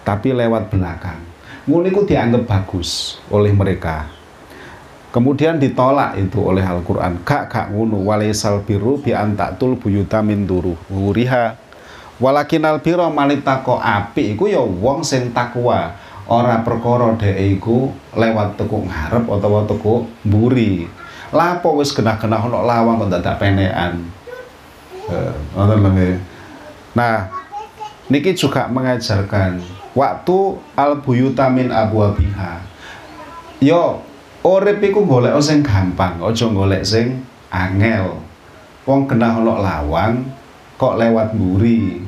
tapi 0.06 0.30
lewat 0.30 0.70
belakang. 0.70 1.18
Niku 1.66 2.06
dianggap 2.06 2.46
bagus 2.46 3.18
oleh 3.26 3.50
mereka 3.50 4.06
Kemudian 5.14 5.57
ditolak 5.57 6.19
itu 6.21 6.38
oleh 6.42 6.61
Al-Quran. 6.61 7.25
Kak 7.25 7.49
kak 7.49 7.66
ngunu 7.73 8.05
walaisal 8.05 8.61
biru 8.66 9.01
bi 9.01 9.16
antaktul 9.16 9.81
buyuta 9.81 10.21
min 10.21 10.45
duru 10.45 10.77
wuriha. 10.92 11.57
Walakin 12.16 12.64
al 12.64 12.81
biro 12.81 13.09
malitako 13.12 13.77
api 13.77 14.37
iku 14.37 14.49
ya 14.49 14.61
wong 14.61 15.05
sing 15.05 15.33
takwa. 15.33 16.07
ora 16.27 16.59
perkara 16.66 17.14
dhek 17.14 17.38
iku 17.59 17.95
lewat 18.19 18.59
tekuk 18.59 18.83
ngarep 18.90 19.25
utawa 19.31 19.62
tekuk 19.62 20.11
mburi 20.27 20.90
lapo 21.31 21.79
wis 21.79 21.95
genah-genah 21.95 22.42
ana 22.42 22.61
lawang 22.66 23.07
kok 23.07 23.11
dadak 23.19 23.38
penekan 23.38 24.11
nah 26.99 27.31
niki 28.11 28.35
juga 28.35 28.66
mengajarkan 28.66 29.62
waktu 29.95 30.38
al 30.75 30.99
buyutamin 30.99 31.71
abu 31.71 32.03
abiha 32.03 32.59
yo 33.62 34.03
urip 34.46 34.78
iku 34.78 35.02
golek 35.02 35.35
sing 35.42 35.66
gampang 35.66 36.22
aja 36.22 36.46
golek 36.46 36.87
sing 36.87 37.26
angel. 37.50 38.22
Wong 38.87 39.11
genah 39.11 39.42
ana 39.42 39.59
lawang 39.59 40.22
kok 40.78 40.94
lewat 40.94 41.35
mburi 41.35 41.98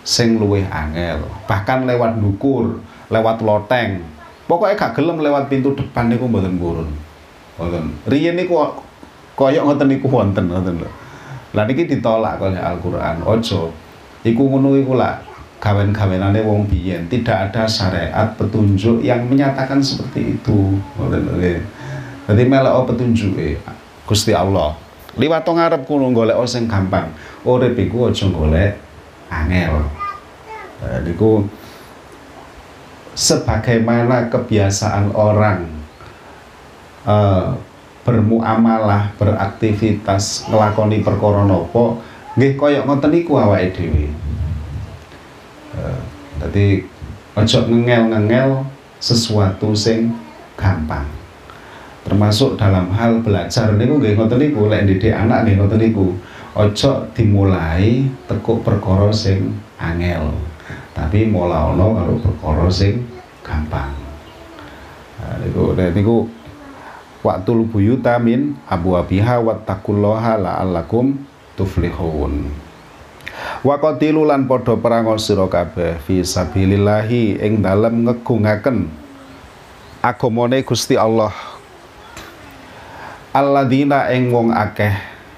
sing 0.00 0.40
luwih 0.40 0.64
angel. 0.72 1.28
Bahkan 1.44 1.84
lewat 1.84 2.16
dukur 2.16 2.80
lewat 3.12 3.44
loteng. 3.44 4.00
Pokoknya 4.48 4.80
gak 4.80 4.96
gelem 4.96 5.20
lewat 5.20 5.52
pintu 5.52 5.76
depan 5.76 6.08
niku 6.08 6.24
mboten 6.24 6.56
purun. 6.56 6.88
Mboten. 7.60 7.84
Riyen 8.08 8.40
niku 8.40 8.56
koyok 9.36 9.68
ngoten 9.68 9.92
niku 9.92 10.08
wonten 10.08 10.48
ngoten 10.48 10.80
lho. 10.80 10.88
Lah 11.52 11.68
niki 11.68 11.84
ditolak 11.84 12.40
oleh 12.40 12.56
Al-Qur'an. 12.56 13.20
Ojo 13.28 13.76
iku 14.24 14.48
ngono 14.48 14.72
iku 14.80 14.96
lah 14.96 15.20
gawen-gawenane 15.58 16.42
wong 16.46 16.66
biyen. 16.70 17.06
Tidak 17.10 17.50
ada 17.50 17.66
syariat 17.66 18.34
petunjuk 18.38 19.02
yang 19.02 19.26
menyatakan 19.26 19.82
seperti 19.82 20.38
itu. 20.38 20.78
Dadi 22.26 22.42
melok 22.46 22.94
petunjuke? 22.94 23.58
Gusti 24.08 24.32
Allah. 24.32 24.72
Liwat 25.18 25.42
ngarep 25.44 25.82
kulo 25.84 26.14
golek 26.14 26.38
sing 26.46 26.70
gampang. 26.70 27.10
Urip 27.42 27.74
iku 27.74 28.08
aja 28.08 28.30
golek 28.30 28.78
angel. 29.28 29.82
Nah, 30.78 30.98
niku 31.02 31.42
sebagaimana 33.18 34.30
kebiasaan 34.30 35.10
orang 35.10 35.66
uh, 37.02 37.50
bermuamalah, 38.06 39.10
beraktivitas, 39.18 40.46
ngelakoni 40.46 41.02
perkara 41.02 41.42
napa 41.42 41.98
nggih 42.38 42.54
kaya 42.54 42.86
ngoten 42.86 43.10
niku 43.10 43.34
awake 43.36 43.74
dhewe. 43.74 44.06
Uh, 45.76 46.00
dadi 46.40 46.86
ojo 47.36 47.58
ngengel-ngengel 47.68 48.64
sesuatu 49.02 49.76
sing 49.76 50.14
gampang. 50.56 51.06
Termasuk 52.06 52.56
dalam 52.56 52.88
hal 52.94 53.20
belajar 53.20 53.76
niku 53.76 54.00
nggih 54.00 54.16
ngoten 54.16 54.40
niku 54.40 54.70
lek 54.70 54.88
didik 54.88 55.12
anak 55.12 55.44
nggih 55.44 55.56
ngoten 55.60 55.80
niku. 55.80 56.08
Ojo 56.56 57.06
dimulai 57.12 58.08
tekuk 58.26 58.64
perkara 58.64 59.12
sing 59.12 59.54
angel 59.78 60.34
tapi 60.98 61.30
mola 61.30 61.70
ono 61.70 61.94
karo 61.94 62.14
perkara 62.18 62.66
sing 62.66 63.06
gampang 63.46 63.94
nah, 65.22 65.34
niku 65.38 65.78
niku 65.78 66.16
waktu 67.22 67.50
buyuta 67.70 68.18
abu 68.66 68.98
abiha 68.98 69.38
wattaqullaha 69.38 70.42
la'allakum 70.42 71.14
tuflihun 71.54 72.50
wa 73.62 73.76
qatilu 73.78 74.24
lan 74.26 74.46
padha 74.46 74.74
perang 74.78 75.10
sira 75.18 75.46
kabeh. 75.46 75.98
Fi 76.02 76.22
sabilillahi 76.22 77.42
ing 77.42 77.60
dalem 77.62 78.06
ngegungaken 78.06 78.88
agamane 80.02 80.62
Gusti 80.64 80.94
Allah. 80.94 81.34
Alladzina 83.34 84.08
ing 84.14 84.32
wong 84.32 84.50
akeh 84.50 84.94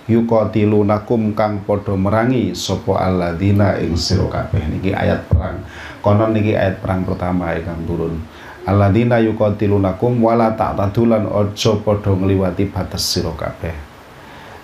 yuqatilunakum 0.09 1.35
kang 1.35 1.67
padha 1.67 1.99
merangi 1.99 2.57
sapa 2.57 3.03
alladzina 3.03 3.77
ing 3.83 3.99
sira 3.99 4.31
kabeh. 4.31 4.63
Niki 4.71 4.95
ayat 4.95 5.27
perang 5.27 5.65
konon 6.01 6.33
niki 6.33 6.57
ayat 6.57 6.79
perang 6.79 7.03
pertama 7.05 7.53
kang 7.61 7.83
turun. 7.85 8.23
Alladzina 8.65 9.19
yuqatilunakum 9.19 10.21
wala 10.21 10.53
ta'tadulan 10.55 11.27
aja 11.27 11.73
padha 11.81 12.13
ngliwati 12.15 12.69
batas 12.69 13.03
sira 13.03 13.33
kabeh 13.35 13.90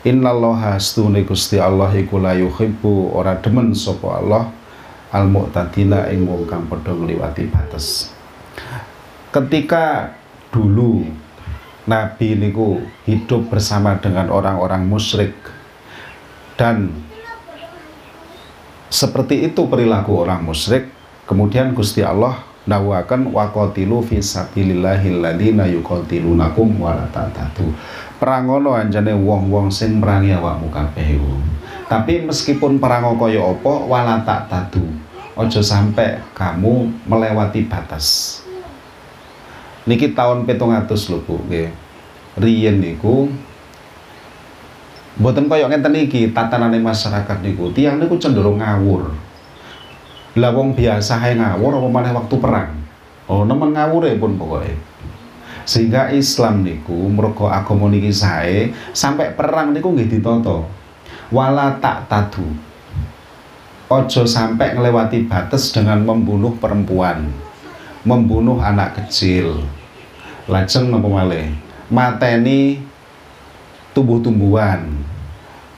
innallaha 0.07 0.79
astune 0.79 1.27
Gusti 1.27 1.59
Allah 1.59 1.91
iku 1.99 2.23
la 2.23 2.39
yuhibbu 2.39 3.11
ora 3.19 3.35
demen 3.43 3.75
sapa 3.75 4.23
Allah. 4.23 4.45
Al 5.11 5.27
mu'tadila 5.31 6.11
ing 6.15 6.27
wong 6.27 6.47
kang 6.47 6.67
padha 6.71 6.95
ngliwati 6.95 7.51
batas. 7.51 8.11
Ketika 9.35 10.15
dulu 10.55 11.07
Nabi 11.87 12.35
niku 12.35 12.83
hidup 13.07 13.47
bersama 13.47 13.95
dengan 14.03 14.31
orang-orang 14.35 14.83
musyrik 14.83 15.39
dan 16.59 16.91
seperti 18.91 19.47
itu 19.47 19.71
perilaku 19.71 20.27
orang 20.27 20.43
musyrik 20.43 20.91
kemudian 21.31 21.71
Gusti 21.79 22.03
Allah 22.03 22.43
dawakan 22.67 23.31
waqatilu 23.31 24.03
fi 24.03 24.19
sabilillahi 24.19 25.15
alladziina 25.15 25.71
yuqatilunakum 25.71 26.83
wa 26.83 26.99
la 26.99 27.07
perangono 28.17 28.77
anjane 28.77 29.13
wong-wong 29.13 29.69
sing 29.69 30.01
merangi 30.01 30.33
awakmu 30.37 30.69
kabeh 30.73 31.17
tapi 31.87 32.27
meskipun 32.27 32.83
perang 32.83 33.15
kaya 33.15 33.39
apa 33.39 33.73
wala 33.87 34.19
ta'tadu 34.27 34.83
ojo 35.39 35.61
sampai 35.63 36.19
kamu 36.35 36.91
melewati 37.07 37.69
batas. 37.71 38.41
Niki 39.87 40.11
tahun 40.11 40.51
petung 40.51 40.75
atus 40.75 41.07
lho 41.07 41.23
Bu 41.23 41.39
riyen 42.43 42.83
niku 42.83 43.31
mboten 45.17 45.47
kaya 45.47 45.71
ngenten 45.71 45.95
iki 46.11 46.35
tatanane 46.35 46.83
masyarakat 46.83 47.39
niku. 47.47 47.71
Tiang 47.71 48.03
niku 48.03 48.19
cenderung 48.19 48.59
ngawur. 48.59 49.15
Lah 50.37 50.51
wong 50.53 50.75
biasa 50.75 51.23
ae 51.23 51.39
ngawur 51.39 51.79
apa 51.79 51.89
maneh 51.89 52.13
waktu 52.13 52.35
perang? 52.43 52.71
Oh 53.31 53.47
nemen 53.47 53.79
ngawure 53.79 54.19
pun 54.19 54.35
pokoknya 54.35 54.75
sehingga 55.67 56.15
Islam 56.15 56.63
niku 56.63 56.95
mergo 57.11 57.51
agama 57.51 57.91
niki 57.91 58.15
sae 58.15 58.71
sampai 58.95 59.35
perang 59.35 59.75
niku 59.75 59.91
nggih 59.91 60.07
ditata. 60.07 60.63
Wala 61.35 61.83
tak 61.83 62.07
tadu. 62.07 62.47
Ojo 63.91 64.23
sampai 64.27 64.79
ngelewati 64.79 65.27
batas 65.27 65.75
dengan 65.75 66.03
membunuh 66.07 66.55
perempuan 66.59 67.27
membunuh 68.07 68.63
anak 68.63 69.03
kecil. 69.03 69.67
Lajeng 70.47 70.95
napa 70.95 71.11
malih? 71.11 71.51
Mateni 71.91 72.79
tumbuh-tumbuhan 73.91 74.87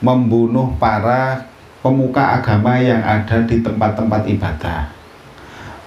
membunuh 0.04 0.76
para 0.76 1.48
pemuka 1.80 2.36
agama 2.36 2.76
yang 2.76 3.00
ada 3.00 3.44
di 3.48 3.64
tempat-tempat 3.64 4.28
ibadah 4.28 4.92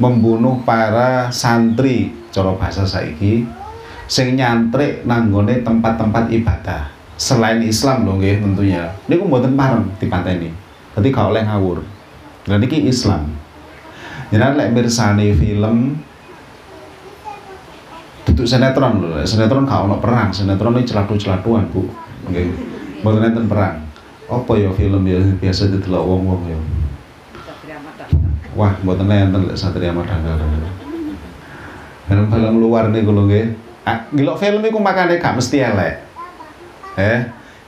membunuh 0.01 0.57
para 0.65 1.29
santri. 1.29 2.09
Cara 2.33 2.57
bahasa 2.57 2.87
saiki 2.87 3.45
sing 4.12 4.36
nyantrik 4.36 5.08
nanggone 5.08 5.63
tempat-tempat 5.63 6.28
ibadah. 6.36 6.91
Selain 7.15 7.63
Islam 7.63 8.04
loh 8.04 8.19
nggih 8.19 8.43
tentunya. 8.43 8.91
Niku 9.08 9.24
mboten 9.24 9.56
pareng 9.56 9.88
dipateni. 10.04 10.52
Dadi 10.91 11.08
gak 11.15 11.32
oleh 11.32 11.47
ngawur. 11.47 11.80
Dan 12.43 12.60
niki 12.60 12.84
Islam. 12.84 13.32
Jangan 14.36 14.60
lek 14.60 14.76
mirsani 14.76 15.32
film 15.32 15.95
duduk 18.28 18.43
sinetron 18.43 19.00
lho. 19.00 19.24
Sinetron 19.24 19.63
gak 19.63 19.88
ono 19.88 20.04
perang. 20.04 20.36
Sinetron 20.36 20.76
ini 20.76 20.84
celatu-celatuan 20.84 21.71
bu. 21.71 21.88
Oke 22.28 22.52
mboten 23.00 23.32
enten 23.32 23.47
perang. 23.47 23.80
Apa 24.28 24.52
ya 24.60 24.76
film 24.76 25.08
ya 25.08 25.24
biasa 25.39 25.71
didelok 25.71 26.04
wong-wong 26.04 26.41
ya? 26.52 26.60
Wah 28.60 28.76
mboten 28.84 29.08
enten 29.08 29.47
lek 29.47 29.56
Satria 29.56 29.95
Madangkar 29.95 30.36
film-film 32.12 32.60
luar 32.60 32.91
nih 32.91 33.08
kalau 33.08 33.24
nggih 33.24 33.70
gilok 34.13 34.38
film 34.38 34.62
iku 34.62 34.78
makane 34.78 35.17
gak 35.17 35.36
mesti 35.38 35.58
elek 35.62 35.96
eh 37.00 37.20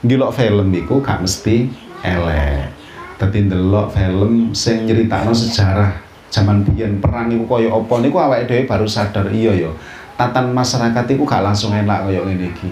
gilok 0.04 0.32
film 0.34 0.68
iku 0.74 1.02
gak 1.02 1.22
mesti 1.24 1.66
elek 2.04 2.70
dadi 3.18 3.38
ndelok 3.46 3.94
film 3.94 4.54
sing 4.54 4.84
nyeritakno 4.84 5.34
sejarah 5.34 5.90
zaman 6.30 6.66
biyen 6.66 6.98
perang 6.98 7.30
iku 7.30 7.46
kaya 7.46 7.70
apa 7.70 7.94
niku 8.02 8.18
awake 8.18 8.46
dhewe 8.50 8.62
baru 8.66 8.86
sadar 8.90 9.30
iya 9.30 9.54
ya 9.54 9.70
tatan 10.14 10.54
masyarakat 10.54 11.04
itu 11.10 11.22
gak 11.26 11.42
langsung 11.42 11.74
enak 11.74 12.06
kaya 12.06 12.22
ngene 12.22 12.54
iki. 12.54 12.70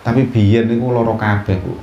Tapi 0.00 0.28
biyen 0.30 0.70
niku 0.70 0.94
loro 0.94 1.18
kabeh, 1.18 1.58
Bu. 1.60 1.76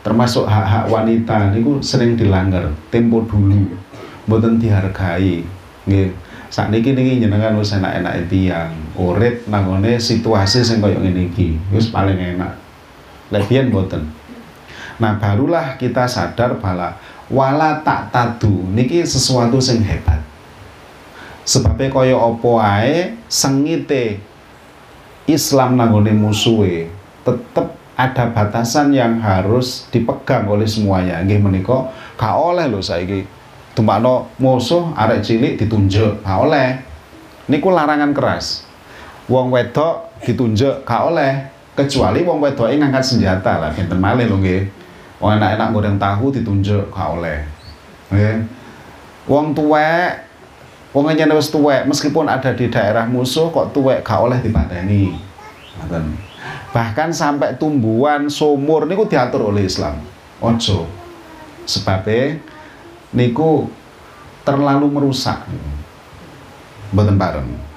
Termasuk 0.00 0.48
hak-hak 0.48 0.88
wanita 0.88 1.52
niku 1.52 1.80
sering 1.80 2.16
dilanggar 2.16 2.72
tempo 2.92 3.24
dulu. 3.24 3.68
Mboten 4.28 4.60
dihargai. 4.60 5.44
Nggih. 5.88 6.10
Sakniki 6.50 6.92
niki 6.98 7.22
jenengan 7.22 7.54
wis 7.54 7.70
enak-enak 7.70 8.26
tiyang, 8.26 8.74
urip 8.98 9.46
nanggone 9.46 10.02
situasi 10.02 10.66
sing 10.66 10.82
kaya 10.82 10.98
ngene 10.98 11.30
iki. 11.30 11.54
Wis 11.70 11.94
paling 11.94 12.18
enak. 12.18 12.58
Lek 13.30 13.46
biyen. 13.46 13.70
Nah, 14.98 15.16
barulah 15.16 15.78
kita 15.78 16.10
sadar 16.10 16.58
bahwa 16.58 16.98
wala 17.30 17.78
tak 17.86 18.10
tadu 18.10 18.66
niki 18.74 19.06
sesuatu 19.06 19.62
sing 19.62 19.86
hebat 19.86 20.18
sebabnya 21.46 21.88
kaya 21.90 22.18
apa 22.18 22.50
ae 22.62 22.98
sengite 23.30 24.18
Islam 25.30 25.78
nanggone 25.78 26.10
musuhe 26.10 26.90
tetep 27.22 27.78
ada 27.94 28.24
batasan 28.34 28.90
yang 28.90 29.22
harus 29.22 29.86
dipegang 29.94 30.50
oleh 30.50 30.66
semuanya 30.66 31.22
nggih 31.22 31.38
menika 31.38 31.90
gak 32.18 32.34
oleh 32.34 32.66
lho 32.66 32.82
saiki 32.82 33.22
tumpakno 33.74 34.28
musuh 34.42 34.90
arek 34.98 35.22
cilik 35.22 35.54
ditunjuk 35.60 36.26
gak 36.26 36.38
oleh. 36.42 36.68
Niku 37.50 37.70
larangan 37.70 38.14
keras. 38.14 38.66
Wong 39.30 39.50
wedok 39.54 40.10
ditunjuk 40.26 40.82
gak 40.86 41.02
oleh. 41.10 41.32
Kecuali 41.74 42.26
wong 42.26 42.42
wedoke 42.42 42.74
ngangkat 42.76 43.04
senjata 43.06 43.56
lah 43.62 43.70
pinten 43.72 43.96
malih 43.96 44.26
lho 44.26 44.36
nggih. 44.36 44.62
Wong 45.22 45.38
enak-enak 45.38 45.68
goreng 45.70 45.96
tahu 45.96 46.34
ditunjuk 46.34 46.90
gak 46.90 47.08
oleh. 47.16 47.46
Nggih. 48.10 48.36
Wong 49.30 49.54
tuwek 49.54 50.26
wong 50.90 51.06
nyene 51.14 51.38
wis 51.38 51.54
tuwek 51.54 51.86
meskipun 51.86 52.26
ada 52.26 52.50
di 52.50 52.66
daerah 52.66 53.06
musuh 53.06 53.48
kok 53.54 53.70
tuwek 53.70 54.02
gak 54.02 54.18
oleh 54.18 54.38
dipateni. 54.42 55.14
Ngoten. 55.78 56.04
Bahkan 56.70 57.10
sampai 57.10 57.58
tumbuhan 57.58 58.30
sumur 58.30 58.86
niku 58.86 59.06
diatur 59.06 59.50
oleh 59.50 59.66
Islam. 59.66 59.98
Ojo. 60.42 60.86
Sebabnya 61.66 62.40
niku 63.14 63.68
terlalu 64.46 64.86
merusak 64.88 65.44
mboten 66.90 67.16
bareng 67.18 67.70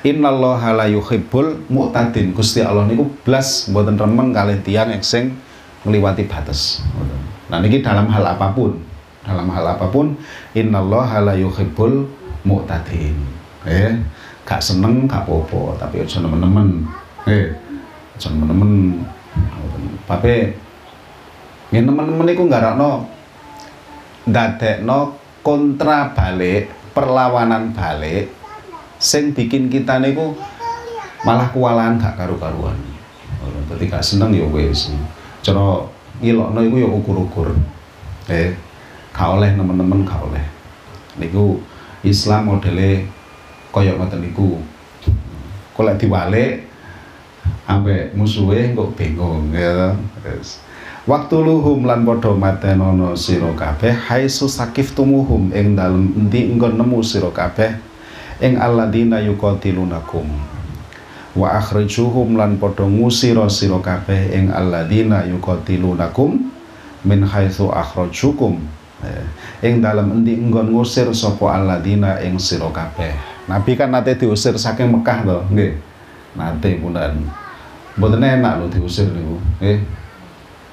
Innallaha 0.00 0.72
la 0.72 0.86
yuhibbul 0.88 1.68
mu'tadin. 1.68 2.32
Gusti 2.32 2.64
Allah 2.64 2.88
niku 2.88 3.10
blas 3.24 3.68
mboten 3.68 4.00
remen 4.00 4.32
kalih 4.32 4.56
tiyang 4.64 4.96
sing 5.04 5.36
ngliwati 5.84 6.24
batas. 6.24 6.80
Nah 7.52 7.60
niki 7.60 7.84
dalam 7.84 8.08
hal 8.08 8.24
apa 8.24 8.52
pun, 8.56 8.80
dalam 9.24 9.48
hal 9.52 9.76
apa 9.76 9.92
pun 9.92 10.16
innallaha 10.56 11.20
la 11.20 11.34
yuhibbul 11.36 12.08
mu'tadin. 12.48 13.16
Eh, 13.68 13.92
gak 14.48 14.64
seneng 14.64 15.04
gak 15.04 15.28
apa-apa, 15.28 15.76
tapi 15.76 16.00
aja 16.00 16.24
nemen-nemen. 16.24 16.88
Eh, 17.28 17.52
aja 18.16 18.32
nemen-nemen. 18.32 19.04
Tapi 20.08 20.34
nggih 21.70 21.82
nemen-nemen 21.84 22.24
niku 22.24 22.48
nggarakno 22.48 23.19
ndadekno 24.28 25.16
kontra 25.40 26.12
balik, 26.12 26.68
perlawanan 26.92 27.72
balik 27.72 28.28
sing 29.00 29.32
bikin 29.32 29.72
kita 29.72 29.96
niku 29.96 30.36
malah 31.24 31.48
kewalahan 31.48 31.96
gak 31.96 32.20
karu-karuan. 32.20 32.76
Dadi 33.72 33.88
gak 33.88 34.04
seneng 34.04 34.36
ya 34.36 34.44
wis. 34.52 34.92
Cara 35.40 35.80
ngilokno 36.20 36.60
iku 36.60 36.76
ya 36.76 36.88
ukur-ukur. 36.88 37.48
Eh, 38.28 38.52
gak 39.16 39.40
oleh 39.40 39.56
teman-teman 39.56 40.04
gak 40.04 40.20
oleh. 40.20 40.44
Niku 41.16 41.64
Islam 42.04 42.52
modele 42.52 43.08
kaya 43.72 43.96
ngoten 43.96 44.20
niku. 44.20 44.60
Lek 45.80 45.96
diwalik 45.96 46.68
ambek 47.64 48.12
musuhe 48.12 48.76
kok 48.76 48.92
bingung 49.00 49.48
ya. 49.48 49.96
Waktu 51.10 51.42
luhum 51.42 51.90
lan 51.90 52.06
padha 52.06 52.30
matenono 52.38 53.18
sira 53.18 53.50
kabeh 53.58 53.90
haisu 53.90 54.46
sakiftumuhum 54.46 55.50
ing 55.50 55.74
dalem 55.74 56.06
endi 56.14 56.46
engko 56.46 56.70
nemu 56.70 57.02
sira 57.02 57.34
kabeh? 57.34 57.74
Ing 58.38 58.54
alladzina 58.54 59.18
yuqatilunakum. 59.18 60.30
Wa 61.34 61.58
akhrijuhum 61.58 62.38
lan 62.38 62.62
padha 62.62 62.86
ngusira 62.86 63.50
sira 63.50 63.82
kabeh 63.82 64.38
ing 64.38 64.54
alladzina 64.54 65.26
yuqatilunakum 65.26 66.46
min 67.02 67.20
haitsu 67.26 67.74
akhrajukum. 67.74 68.62
Eh, 69.02 69.26
ing 69.66 69.82
dalam 69.82 70.14
endi 70.14 70.38
enggon 70.38 70.70
ngusir 70.70 71.10
sapa 71.10 71.58
alladzina 71.58 72.22
ing 72.22 72.38
sira 72.38 72.70
kabeh? 72.70 73.10
Nabi 73.50 73.74
kan 73.74 73.90
nate 73.90 74.14
diusir 74.14 74.54
saking 74.54 74.94
Mekah 74.94 75.26
to 75.26 75.38
nggih. 75.50 75.74
Nate 76.38 76.78
punten 76.78 77.26
mboten 77.98 78.22
enak 78.22 78.62
lho 78.62 78.66
diusir 78.70 79.10
niku 79.10 79.42
nggih 79.58 79.99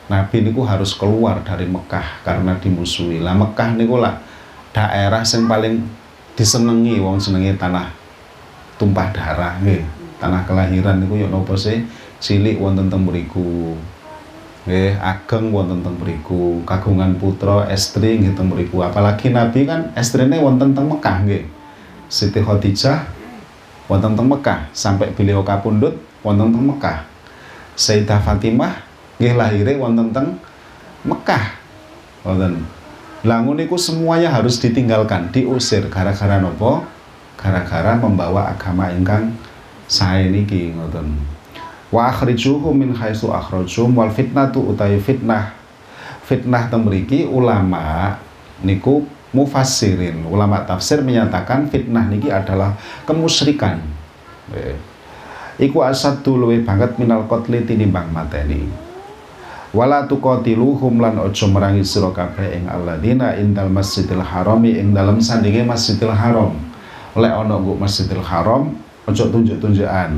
Nabi 0.07 0.39
niku 0.39 0.63
harus 0.63 0.95
keluar 0.95 1.43
dari 1.43 1.67
Mekah 1.67 2.23
karena 2.23 2.55
dimusuhi. 2.55 3.19
Lah 3.19 3.35
Mekah 3.35 3.75
niku 3.75 3.99
lah 3.99 4.23
daerah 4.71 5.19
yang 5.27 5.43
paling 5.51 5.83
disenengi 6.39 6.95
wong 7.03 7.19
senengi 7.19 7.51
tanah 7.59 7.91
tumpah 8.79 9.11
darah 9.11 9.59
nggih. 9.59 9.83
Tanah 10.17 10.47
kelahiran 10.47 11.03
niku 11.03 11.19
yo 11.19 11.27
napa 11.27 11.59
sih? 11.59 11.83
Cilik 12.23 12.55
wonten 12.55 12.87
teng 12.87 13.03
mriku 13.03 13.75
nggih. 14.63 14.95
Ageng 14.95 15.51
wonten 15.51 15.83
teng 15.83 15.99
mriku 15.99 16.63
kagungan 16.63 17.19
putra 17.19 17.67
estri 17.67 18.23
nggih 18.23 18.31
teng 18.31 18.47
mriku. 18.47 18.87
Apalagi 18.87 19.27
nabi 19.27 19.67
kan 19.67 19.91
estrine 19.91 20.39
wonten 20.39 20.71
teng 20.71 20.87
Mekah 20.87 21.27
nggih. 21.27 21.43
Siti 22.07 22.39
Khadijah 22.39 23.03
wonten 23.91 24.15
teng 24.15 24.31
Mekah 24.31 24.71
sampai 24.71 25.11
beliau 25.11 25.43
kapundhut 25.43 25.99
wonten 26.23 26.47
teng 26.55 26.63
Mekah. 26.63 27.03
Sayyidah 27.75 28.23
Fatimah 28.23 28.86
nggih 29.17 29.33
lahire 29.33 29.73
wonten 29.77 30.13
teng 30.13 30.37
Mekah 31.05 31.45
wonten 32.25 32.65
Langun 33.25 33.57
itu 33.57 33.73
semuanya 33.81 34.29
harus 34.29 34.61
ditinggalkan, 34.61 35.33
diusir 35.33 35.89
gara-gara 35.89 36.37
nopo? 36.37 36.85
Gara-gara 37.33 37.97
membawa 37.97 38.53
agama 38.53 38.93
ingkang 38.93 39.33
saya 39.89 40.29
niki 40.29 40.71
ngoten. 40.71 41.17
Wa 41.89 42.13
akhrijuhum 42.13 42.77
min 42.77 42.93
haitsu 42.93 43.33
akhrajum 43.33 43.97
wal 43.97 44.13
fitnatu 44.13 44.61
utawi 44.69 45.01
fitnah. 45.01 45.51
Fitnah 46.29 46.69
teng 46.69 46.85
ulama 47.27 48.15
niku 48.61 49.03
mufassirin. 49.33 50.23
Ulama 50.29 50.61
tafsir 50.63 51.01
menyatakan 51.01 51.73
fitnah 51.73 52.05
niki 52.05 52.29
adalah 52.29 52.77
kemusyrikan. 53.03 53.81
Iku 55.57 55.81
asad 55.81 56.21
luwih 56.21 56.61
banget 56.61 57.01
minal 57.01 57.25
qatli 57.25 57.65
tinimbang 57.65 58.13
mateni 58.13 58.86
wala 59.77 60.09
tuqatiluhum 60.09 60.97
lan 60.97 61.21
ojo 61.21 61.45
merangi 61.53 61.85
sira 61.85 62.09
kabeh 62.09 62.57
ing 62.57 62.65
alladzina 62.65 63.37
indal 63.37 63.69
masjidil 63.69 64.25
harami 64.25 64.73
ing 64.73 64.89
dalam 64.89 65.21
sandinge 65.21 65.61
masjidil 65.61 66.09
haram. 66.09 66.57
Oleh 67.13 67.29
ana 67.29 67.61
nggo 67.61 67.77
masjidil 67.77 68.25
haram 68.25 68.73
ojo 69.05 69.23
tunjuk-tunjukan. 69.29 70.17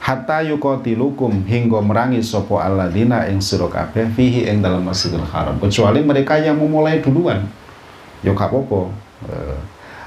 Hatta 0.00 0.40
yuqatilukum 0.48 1.44
hingga 1.44 1.84
merangi 1.84 2.24
sapa 2.24 2.64
alladzina 2.64 3.28
ing 3.28 3.44
sira 3.44 3.68
kabeh 3.68 4.08
fihi 4.16 4.48
ing 4.48 4.64
dalam 4.64 4.80
masjidil 4.80 5.28
haram. 5.28 5.60
Kecuali 5.60 6.00
mereka 6.00 6.40
yang 6.40 6.56
memulai 6.56 7.04
duluan. 7.04 7.44
Ya 8.24 8.32
gak 8.32 8.48
apa-apa. 8.48 8.88
Eh, 9.28 9.56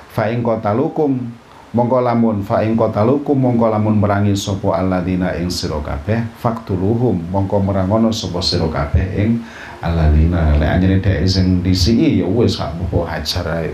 fa 0.10 0.34
ing 0.34 0.42
qatalukum 0.42 1.30
mongko 1.70 2.02
lamun 2.02 2.42
fa 2.42 2.66
ing 2.66 2.74
qatalukum 2.74 3.38
mongko 3.38 3.70
lamun 3.70 4.02
merangi 4.02 4.34
sapa 4.34 4.82
alladzina 4.82 5.38
ing 5.38 5.54
sira 5.54 5.78
kabeh 5.78 6.26
faktuluhum 6.42 7.30
mongko 7.30 7.62
merangono 7.62 8.10
sapa 8.10 8.42
sira 8.42 8.66
kabeh 8.66 9.06
ing 9.22 9.30
alladzina. 9.78 10.58
Lek 10.58 10.70
anjene 10.70 10.98
dhek 10.98 11.30
sing 11.30 11.62
disiki 11.62 12.20
ya 12.20 12.28
wis 12.28 12.58
gak 12.58 12.74
apa 12.74 13.00
hajar 13.14 13.46
ae. 13.62 13.72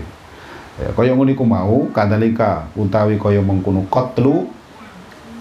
Ya 0.76 0.92
kaya 0.92 1.16
ngono 1.16 1.32
iku 1.32 1.48
mau 1.48 1.88
kadalika 1.88 2.68
utawi 2.76 3.16
kaya 3.16 3.40
mengkono 3.40 3.88
qatlu 3.88 4.44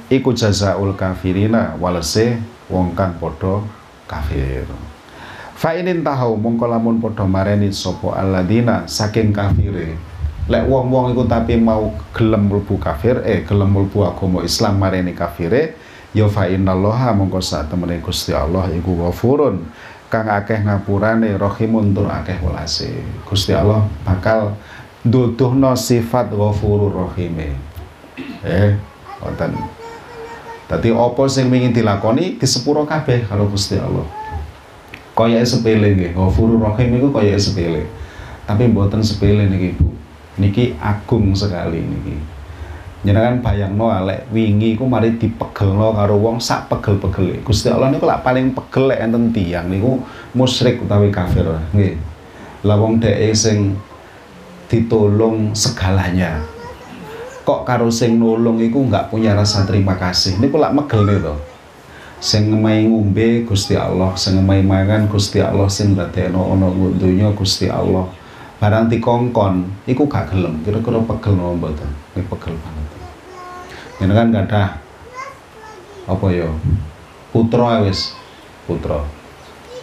iku 0.07 0.31
jazaul 0.31 0.95
kafirina 0.95 1.75
walese 1.75 2.39
wong 2.71 2.95
kang 2.95 3.19
padha 3.19 3.67
kafir. 4.07 4.63
Fa 5.59 5.75
inin 5.75 6.07
tahu 6.07 6.39
mongko 6.39 6.71
lamun 6.71 7.03
padha 7.03 7.27
mareni 7.27 7.67
sapa 7.75 8.15
alladzina 8.15 8.87
saking 8.87 9.35
kafire 9.35 10.14
lek 10.45 10.69
wong-wong 10.69 11.17
iku 11.17 11.25
tapi 11.25 11.57
mau 11.57 11.89
gelem 12.13 12.45
mlebu 12.45 12.77
kafir 12.77 13.17
eh 13.25 13.41
gelem 13.41 13.73
mlebu 13.73 14.05
agama 14.05 14.45
Islam 14.45 14.77
mareni 14.77 15.17
kafire 15.17 15.73
ya 16.13 16.29
fa 16.29 16.45
innallaha 16.45 17.17
mongko 17.17 17.41
sak 17.41 17.73
temene 17.73 17.99
Gusti 17.99 18.31
Allah 18.31 18.69
iku 18.71 18.93
ghafurun. 19.05 19.65
Kang 20.05 20.29
akeh 20.29 20.61
ngapurane 20.61 21.33
rahimun 21.33 21.91
tur 21.91 22.07
akeh 22.07 22.37
welase 22.39 22.93
Gusti 23.25 23.57
Allah 23.57 23.89
bakal 24.05 24.53
nduduhno 25.01 25.73
sifat 25.73 26.29
ghafurur 26.29 26.93
rahime. 26.93 27.57
Eh 28.45 28.77
wonten. 29.19 29.57
Tadi 30.69 30.89
opo 30.93 31.25
sing 31.25 31.49
ingin 31.49 31.73
dilakoni 31.73 32.37
disepuro 32.37 32.85
kabeh 32.85 33.25
kalau 33.25 33.49
Gusti 33.49 33.81
Allah. 33.81 34.05
Kaya 35.17 35.41
sepele 35.41 35.97
nggih 35.97 36.13
ghafurur 36.13 36.61
rahim 36.61 37.01
iku 37.01 37.09
kaya 37.09 37.33
sepele. 37.35 37.89
Tapi 38.45 38.69
mboten 38.69 39.01
sepele 39.01 39.49
niki 39.49 39.73
Bu 39.73 40.04
niki 40.39 40.75
agung 40.79 41.31
sekali 41.35 41.79
niki. 41.79 42.15
Jenengan 43.05 43.37
bayangno 43.37 43.93
alek 43.93 44.33
wingi 44.33 44.73
ku 44.73 44.89
mari 44.89 45.13
dipegelno 45.13 45.93
karo 45.93 46.17
wong 46.17 46.41
sak 46.41 46.73
pegel-pegel. 46.73 47.45
Gusti 47.45 47.69
Allah 47.69 47.93
niku 47.93 48.09
lak 48.09 48.25
paling 48.25 48.49
pegel 48.57 48.89
lek 48.89 48.99
enten 49.05 49.29
tiyang 49.29 49.69
niku 49.69 50.01
musyrik 50.33 50.81
utawi 50.81 51.13
kafir. 51.13 51.45
Nggih. 51.69 52.01
Lah 52.65 52.81
wong 52.81 52.97
dhek 52.97 53.29
sing 53.37 53.77
ditolong 54.65 55.53
segalanya. 55.53 56.41
Kok 57.45 57.61
karo 57.61 57.93
sing 57.93 58.17
nolong 58.17 58.57
iku 58.57 58.89
nggak 58.89 59.13
punya 59.13 59.37
rasa 59.37 59.69
terima 59.69 59.93
kasih? 60.01 60.41
Niku 60.41 60.57
lak 60.57 60.73
megel 60.73 61.05
to. 61.21 61.35
Sing 62.17 62.49
ngemai 62.49 62.89
ngombe 62.89 63.45
Gusti 63.45 63.77
Allah. 63.77 64.17
Sing 64.17 64.41
ngemai 64.41 64.65
mangan 64.65 65.05
Gusti 65.05 65.45
Allah. 65.45 65.69
Sing 65.69 65.93
ndadekno 65.93 66.57
ana 66.57 66.73
donya 66.73 67.29
Gusti 67.37 67.69
Allah 67.69 68.09
barang 68.55 68.87
dikongkon 68.87 69.85
iku 69.89 70.07
gak 70.07 70.31
gelem. 70.31 70.63
Kira-kira 70.63 71.03
pegel 71.03 71.33
nopo 71.35 71.53
mboten? 71.59 71.89
Ini 72.15 72.23
pegel 72.27 72.55
banget. 72.59 72.85
Kan 73.99 74.31
gak 74.31 74.45
ada 74.51 74.63
apa 76.07 76.25
ya? 76.31 76.47
Putra 77.35 77.83
wis. 77.83 78.15
Putra. 78.63 79.03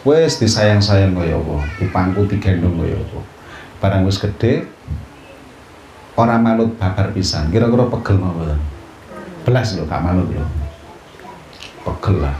Wis 0.03 0.41
disayang-sayang 0.41 1.15
kaya 1.15 1.37
apa? 1.37 1.57
Dipangku 1.79 2.27
digendong 2.27 2.81
kaya 2.81 2.97
apa? 2.97 3.21
Barang 3.83 4.03
wis 4.09 4.17
gede 4.19 4.67
orang 6.17 6.41
manut 6.41 6.71
babar 6.81 7.13
pisan. 7.13 7.53
Kira-kira 7.53 7.87
pegel 7.93 8.17
mboten? 8.19 8.61
Belas 9.43 9.77
lho 9.77 9.85
gak 9.85 10.01
manut 10.01 10.27
lho 10.33 10.45
pegel 11.83 12.23
lah. 12.23 12.37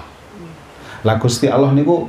Lah 1.03 1.19
Gusti 1.19 1.51
Allah 1.51 1.75
niku 1.75 2.07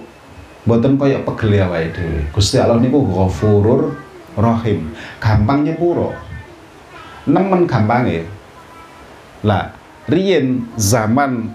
mboten 0.64 0.96
kaya 0.96 1.26
pegel 1.26 1.60
ya 1.60 1.66
wae 1.68 1.90
dhewe. 1.92 2.30
Gusti 2.32 2.62
Allah 2.62 2.78
niku 2.78 3.02
Ghafurur 3.04 4.13
Rahim. 4.38 4.94
Gampang 5.22 5.66
nyepuro 5.66 6.14
nemen 7.24 7.64
gampange 7.64 8.28
lah 9.44 9.72
riyen 10.12 10.68
zaman 10.76 11.52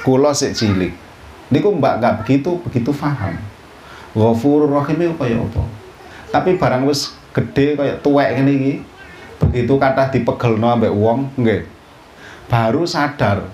kula 0.00 0.32
sik 0.32 0.56
cilik 0.56 0.92
niku 1.52 1.68
mbak 1.76 2.00
nggak 2.00 2.16
begitu 2.24 2.56
begitu 2.64 2.90
paham. 2.96 3.36
Ghafurur 4.12 4.68
Rahim 4.68 5.08
itu 5.08 5.14
kaya 5.16 5.40
apa? 5.40 5.64
Tapi 6.32 6.60
barang 6.60 6.84
wis 6.88 7.16
gede 7.32 7.76
kayak 7.76 8.00
tuwek 8.04 8.36
ngene 8.36 8.52
iki 8.52 8.74
begitu 9.40 9.76
kata 9.80 10.12
dipegelno 10.12 10.68
ambek 10.68 10.92
wong 10.92 11.32
nggih. 11.36 11.64
Baru 12.48 12.84
sadar 12.84 13.48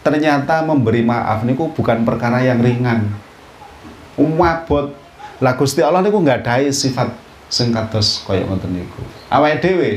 ternyata 0.00 0.64
memberi 0.64 1.04
maaf 1.04 1.44
niku 1.44 1.72
bukan 1.72 2.04
perkara 2.04 2.40
yang 2.40 2.60
ringan. 2.60 3.08
Umabot 4.16 4.96
lah 5.40 5.54
Gusti 5.56 5.84
Allah 5.84 6.00
niku 6.00 6.20
nggak 6.20 6.44
ada 6.44 6.64
sifat 6.72 7.27
sing 7.48 7.72
kados 7.72 8.24
kaya 8.28 8.44
ngoten 8.44 8.76
niku 8.76 9.02
awake 9.32 9.60
dhewe 9.64 9.90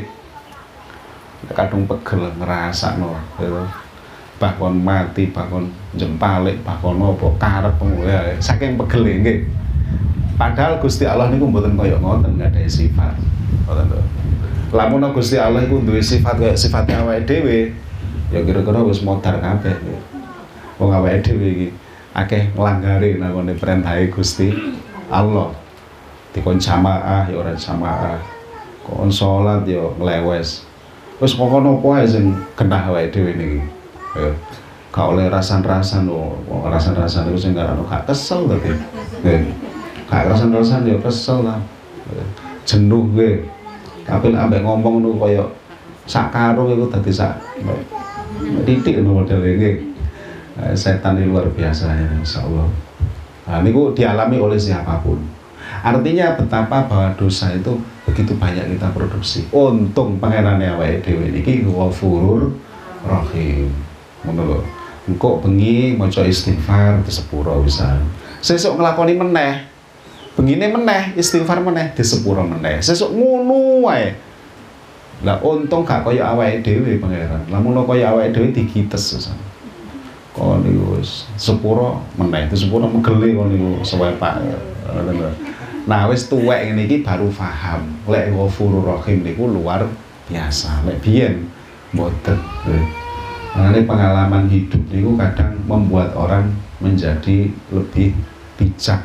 kadung 1.51 1.83
pegel 1.87 2.31
ngrasakno 2.39 3.15
bahkan 4.39 4.73
mati 4.73 5.29
bahkan 5.29 5.69
jempalik 5.93 6.57
bahkan 6.65 6.97
apa 6.97 7.27
karep 7.37 7.75
ya, 8.07 8.19
saking 8.41 8.79
pegel 8.79 9.05
nggih 9.05 9.45
Padahal 10.41 10.81
Gusti 10.81 11.05
Allah 11.05 11.29
niku 11.29 11.45
mboten 11.45 11.77
kaya 11.77 12.01
ngoten 12.01 12.33
nggak 12.33 12.49
ada 12.49 12.65
sifat. 12.65 13.13
Ngoten 13.69 13.93
to. 13.93 14.01
Lamun 14.73 15.05
Gusti 15.13 15.37
Allah 15.37 15.61
iku 15.61 15.85
duwe 15.85 16.01
sifat 16.01 16.41
kaya 16.41 16.57
sifatnya 16.57 17.05
awake 17.05 17.29
dhewe, 17.29 17.69
ya 18.33 18.41
kira-kira 18.41 18.81
wis 18.81 19.05
modar 19.05 19.37
kabeh. 19.37 19.77
Wong 20.81 20.89
awake 20.97 21.21
dhewe 21.29 21.45
iki 21.45 21.67
akeh 22.17 22.49
nglanggari 22.57 23.21
nangone 23.21 23.53
perintahe 23.53 24.09
Gusti 24.09 24.49
Allah. 25.13 25.53
Dikon 26.31 26.59
jamaah 26.59 27.27
ya 27.27 27.35
ora 27.35 27.53
jamaah. 27.55 28.19
Kon 28.87 29.11
salat 29.11 29.67
ya 29.67 29.83
nglewes. 29.99 30.63
Wis 31.21 31.37
pokoke 31.37 31.69
apa 31.69 31.87
ae 32.01 32.05
sing 32.07 32.33
genah 32.57 32.89
awake 32.89 33.13
dhewe 33.13 33.31
niki. 33.37 33.61
Ya. 34.17 34.31
Gak 34.91 35.07
oleh 35.15 35.31
rasan-rasan 35.31 36.11
oh, 36.11 36.35
rasan-rasan 36.67 37.31
itu 37.31 37.39
sing 37.47 37.55
gak 37.55 37.71
gak 37.87 38.03
kesel 38.09 38.43
tadi. 38.49 38.75
Nggih 39.23 39.71
gak 40.11 40.27
rasan-rasan 40.27 40.83
ya 40.83 40.99
kesel 40.99 41.47
lah 41.47 41.55
jenuh 42.67 43.07
gue 43.15 43.47
tapi 44.03 44.35
ambek 44.35 44.59
ngomong 44.59 44.99
nu 44.99 45.15
kaya 45.15 45.47
sak 46.03 46.35
karo 46.35 46.67
iku 46.67 46.91
dadi 46.91 47.15
sak 47.15 47.39
titik 48.67 48.99
nu 48.99 49.23
model 49.23 49.39
ini 49.39 49.95
setan 50.75 51.15
ini 51.15 51.31
luar 51.31 51.47
biasa 51.55 51.95
ya 51.95 52.07
insyaallah 52.19 52.67
nah, 53.47 53.63
ini 53.63 53.71
dialami 53.95 54.35
oleh 54.35 54.59
siapa 54.59 54.99
pun 54.99 55.15
artinya 55.79 56.36
betapa 56.36 56.84
bahwa 56.86 57.15
dosa 57.15 57.47
itu 57.55 57.79
begitu 58.03 58.36
banyak 58.36 58.75
kita 58.75 58.91
produksi. 58.91 59.47
Untung 59.55 60.19
pangerannya 60.19 60.75
awake 60.75 60.99
dhewe 61.05 61.31
niki 61.31 61.63
ghafurur 61.63 62.51
rahim. 63.07 63.71
Ngono 64.27 64.41
lho. 64.43 64.60
Engko 65.10 65.41
bengi 65.41 65.97
maca 65.97 66.21
istighfar 66.27 67.01
disepuro 67.01 67.63
bisa. 67.65 67.97
Sesuk 68.43 68.77
nglakoni 68.77 69.17
meneh 69.17 69.65
begini 70.31 70.71
meneh 70.71 71.17
istighfar 71.17 71.60
meneh 71.63 71.95
disepuro 71.97 72.45
meneh. 72.45 72.79
Sesuk 72.84 73.12
ngono 73.12 73.88
wae. 73.88 74.13
Lah 75.21 75.38
untung 75.41 75.86
gak 75.86 76.05
kaya 76.05 76.34
awake 76.34 76.62
dhewe 76.62 77.01
pangeran. 77.01 77.45
Lamun 77.49 77.81
kaya 77.86 78.13
awake 78.13 78.34
dhewe 78.34 78.53
digites 78.53 79.17
sesan 79.17 79.38
kon 80.31 80.63
wis 80.95 81.27
sepuro 81.36 81.99
meneh 82.15 82.47
disepuro 82.47 82.88
megele 82.88 83.36
kon 83.36 83.51
niku 83.51 83.84
sewepak 83.84 84.39
nah 85.89 86.05
wis 86.05 86.29
tuwek 86.29 86.69
ngene 86.69 86.85
iki 86.85 87.01
baru 87.01 87.29
paham. 87.33 87.89
Lek 88.05 88.29
ghafurur 88.33 88.85
rahim 88.85 89.25
niku 89.25 89.49
luar 89.49 89.85
biasa. 90.29 90.85
Lek 90.85 91.01
biyen 91.01 91.49
mboten. 91.93 92.37
Mengenai 93.51 93.83
pengalaman 93.83 94.47
hidup 94.47 94.79
niku 94.93 95.17
kadang 95.19 95.57
membuat 95.65 96.15
orang 96.15 96.53
menjadi 96.79 97.51
lebih 97.73 98.15
bijak. 98.55 99.03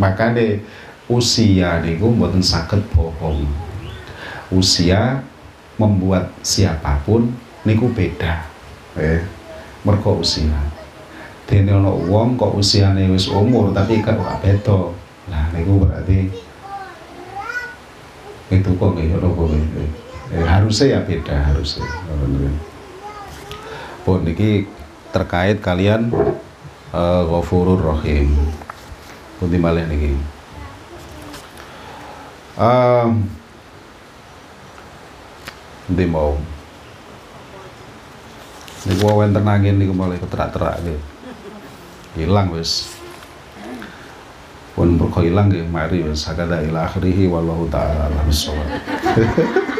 Makanya 0.00 0.58
usia 1.06 1.80
niku 1.84 2.10
mboten 2.10 2.42
sakit 2.42 2.80
bohong. 2.92 3.46
Usia 4.48 5.20
membuat 5.78 6.32
siapa 6.40 6.98
pun 7.04 7.30
niku 7.62 7.92
beda 7.92 8.42
eh 8.98 9.22
mergo 9.86 10.24
usia. 10.24 10.58
Dene 11.48 11.72
ana 11.72 11.88
wong 11.88 12.36
kok 12.36 12.60
usiane 12.60 13.08
wis 13.08 13.30
umur 13.30 13.72
tapi 13.72 14.04
gak 14.04 14.20
beda 14.44 14.92
nah 15.28 15.52
niku 15.52 15.84
berarti 15.84 16.32
itu 18.48 18.70
kok 18.80 18.90
nggih 18.96 19.12
apa 19.20 19.44
eh, 20.32 20.46
harusnya 20.48 20.86
ya 20.96 21.00
beda 21.04 21.36
harusnya 21.52 21.84
pun 24.08 24.24
niki 24.24 24.64
terkait 25.12 25.60
kalian 25.60 26.08
uh, 26.96 27.22
ghafurur 27.28 27.76
rahim 27.76 28.32
pundi 29.36 29.60
malih 29.60 29.84
niki 29.84 30.16
um, 32.56 33.28
ndi 35.92 36.04
mau 36.08 36.40
niku 38.88 39.04
wonten 39.12 39.44
angin 39.44 39.76
niku 39.76 39.92
mulai 39.92 40.16
keterak-terak 40.16 40.80
nggih 40.80 41.00
hilang 42.16 42.48
wis 42.56 42.97
pun 44.78 44.94
berko 44.94 45.26
hilang 45.26 45.50
nggih 45.50 45.66
mari 45.66 46.06
wis 46.06 46.22
sakada 46.22 46.62
ila 46.62 46.86
akhirih 46.86 47.26
wallahu 47.26 47.66
taala 47.66 48.06
alam 48.06 48.30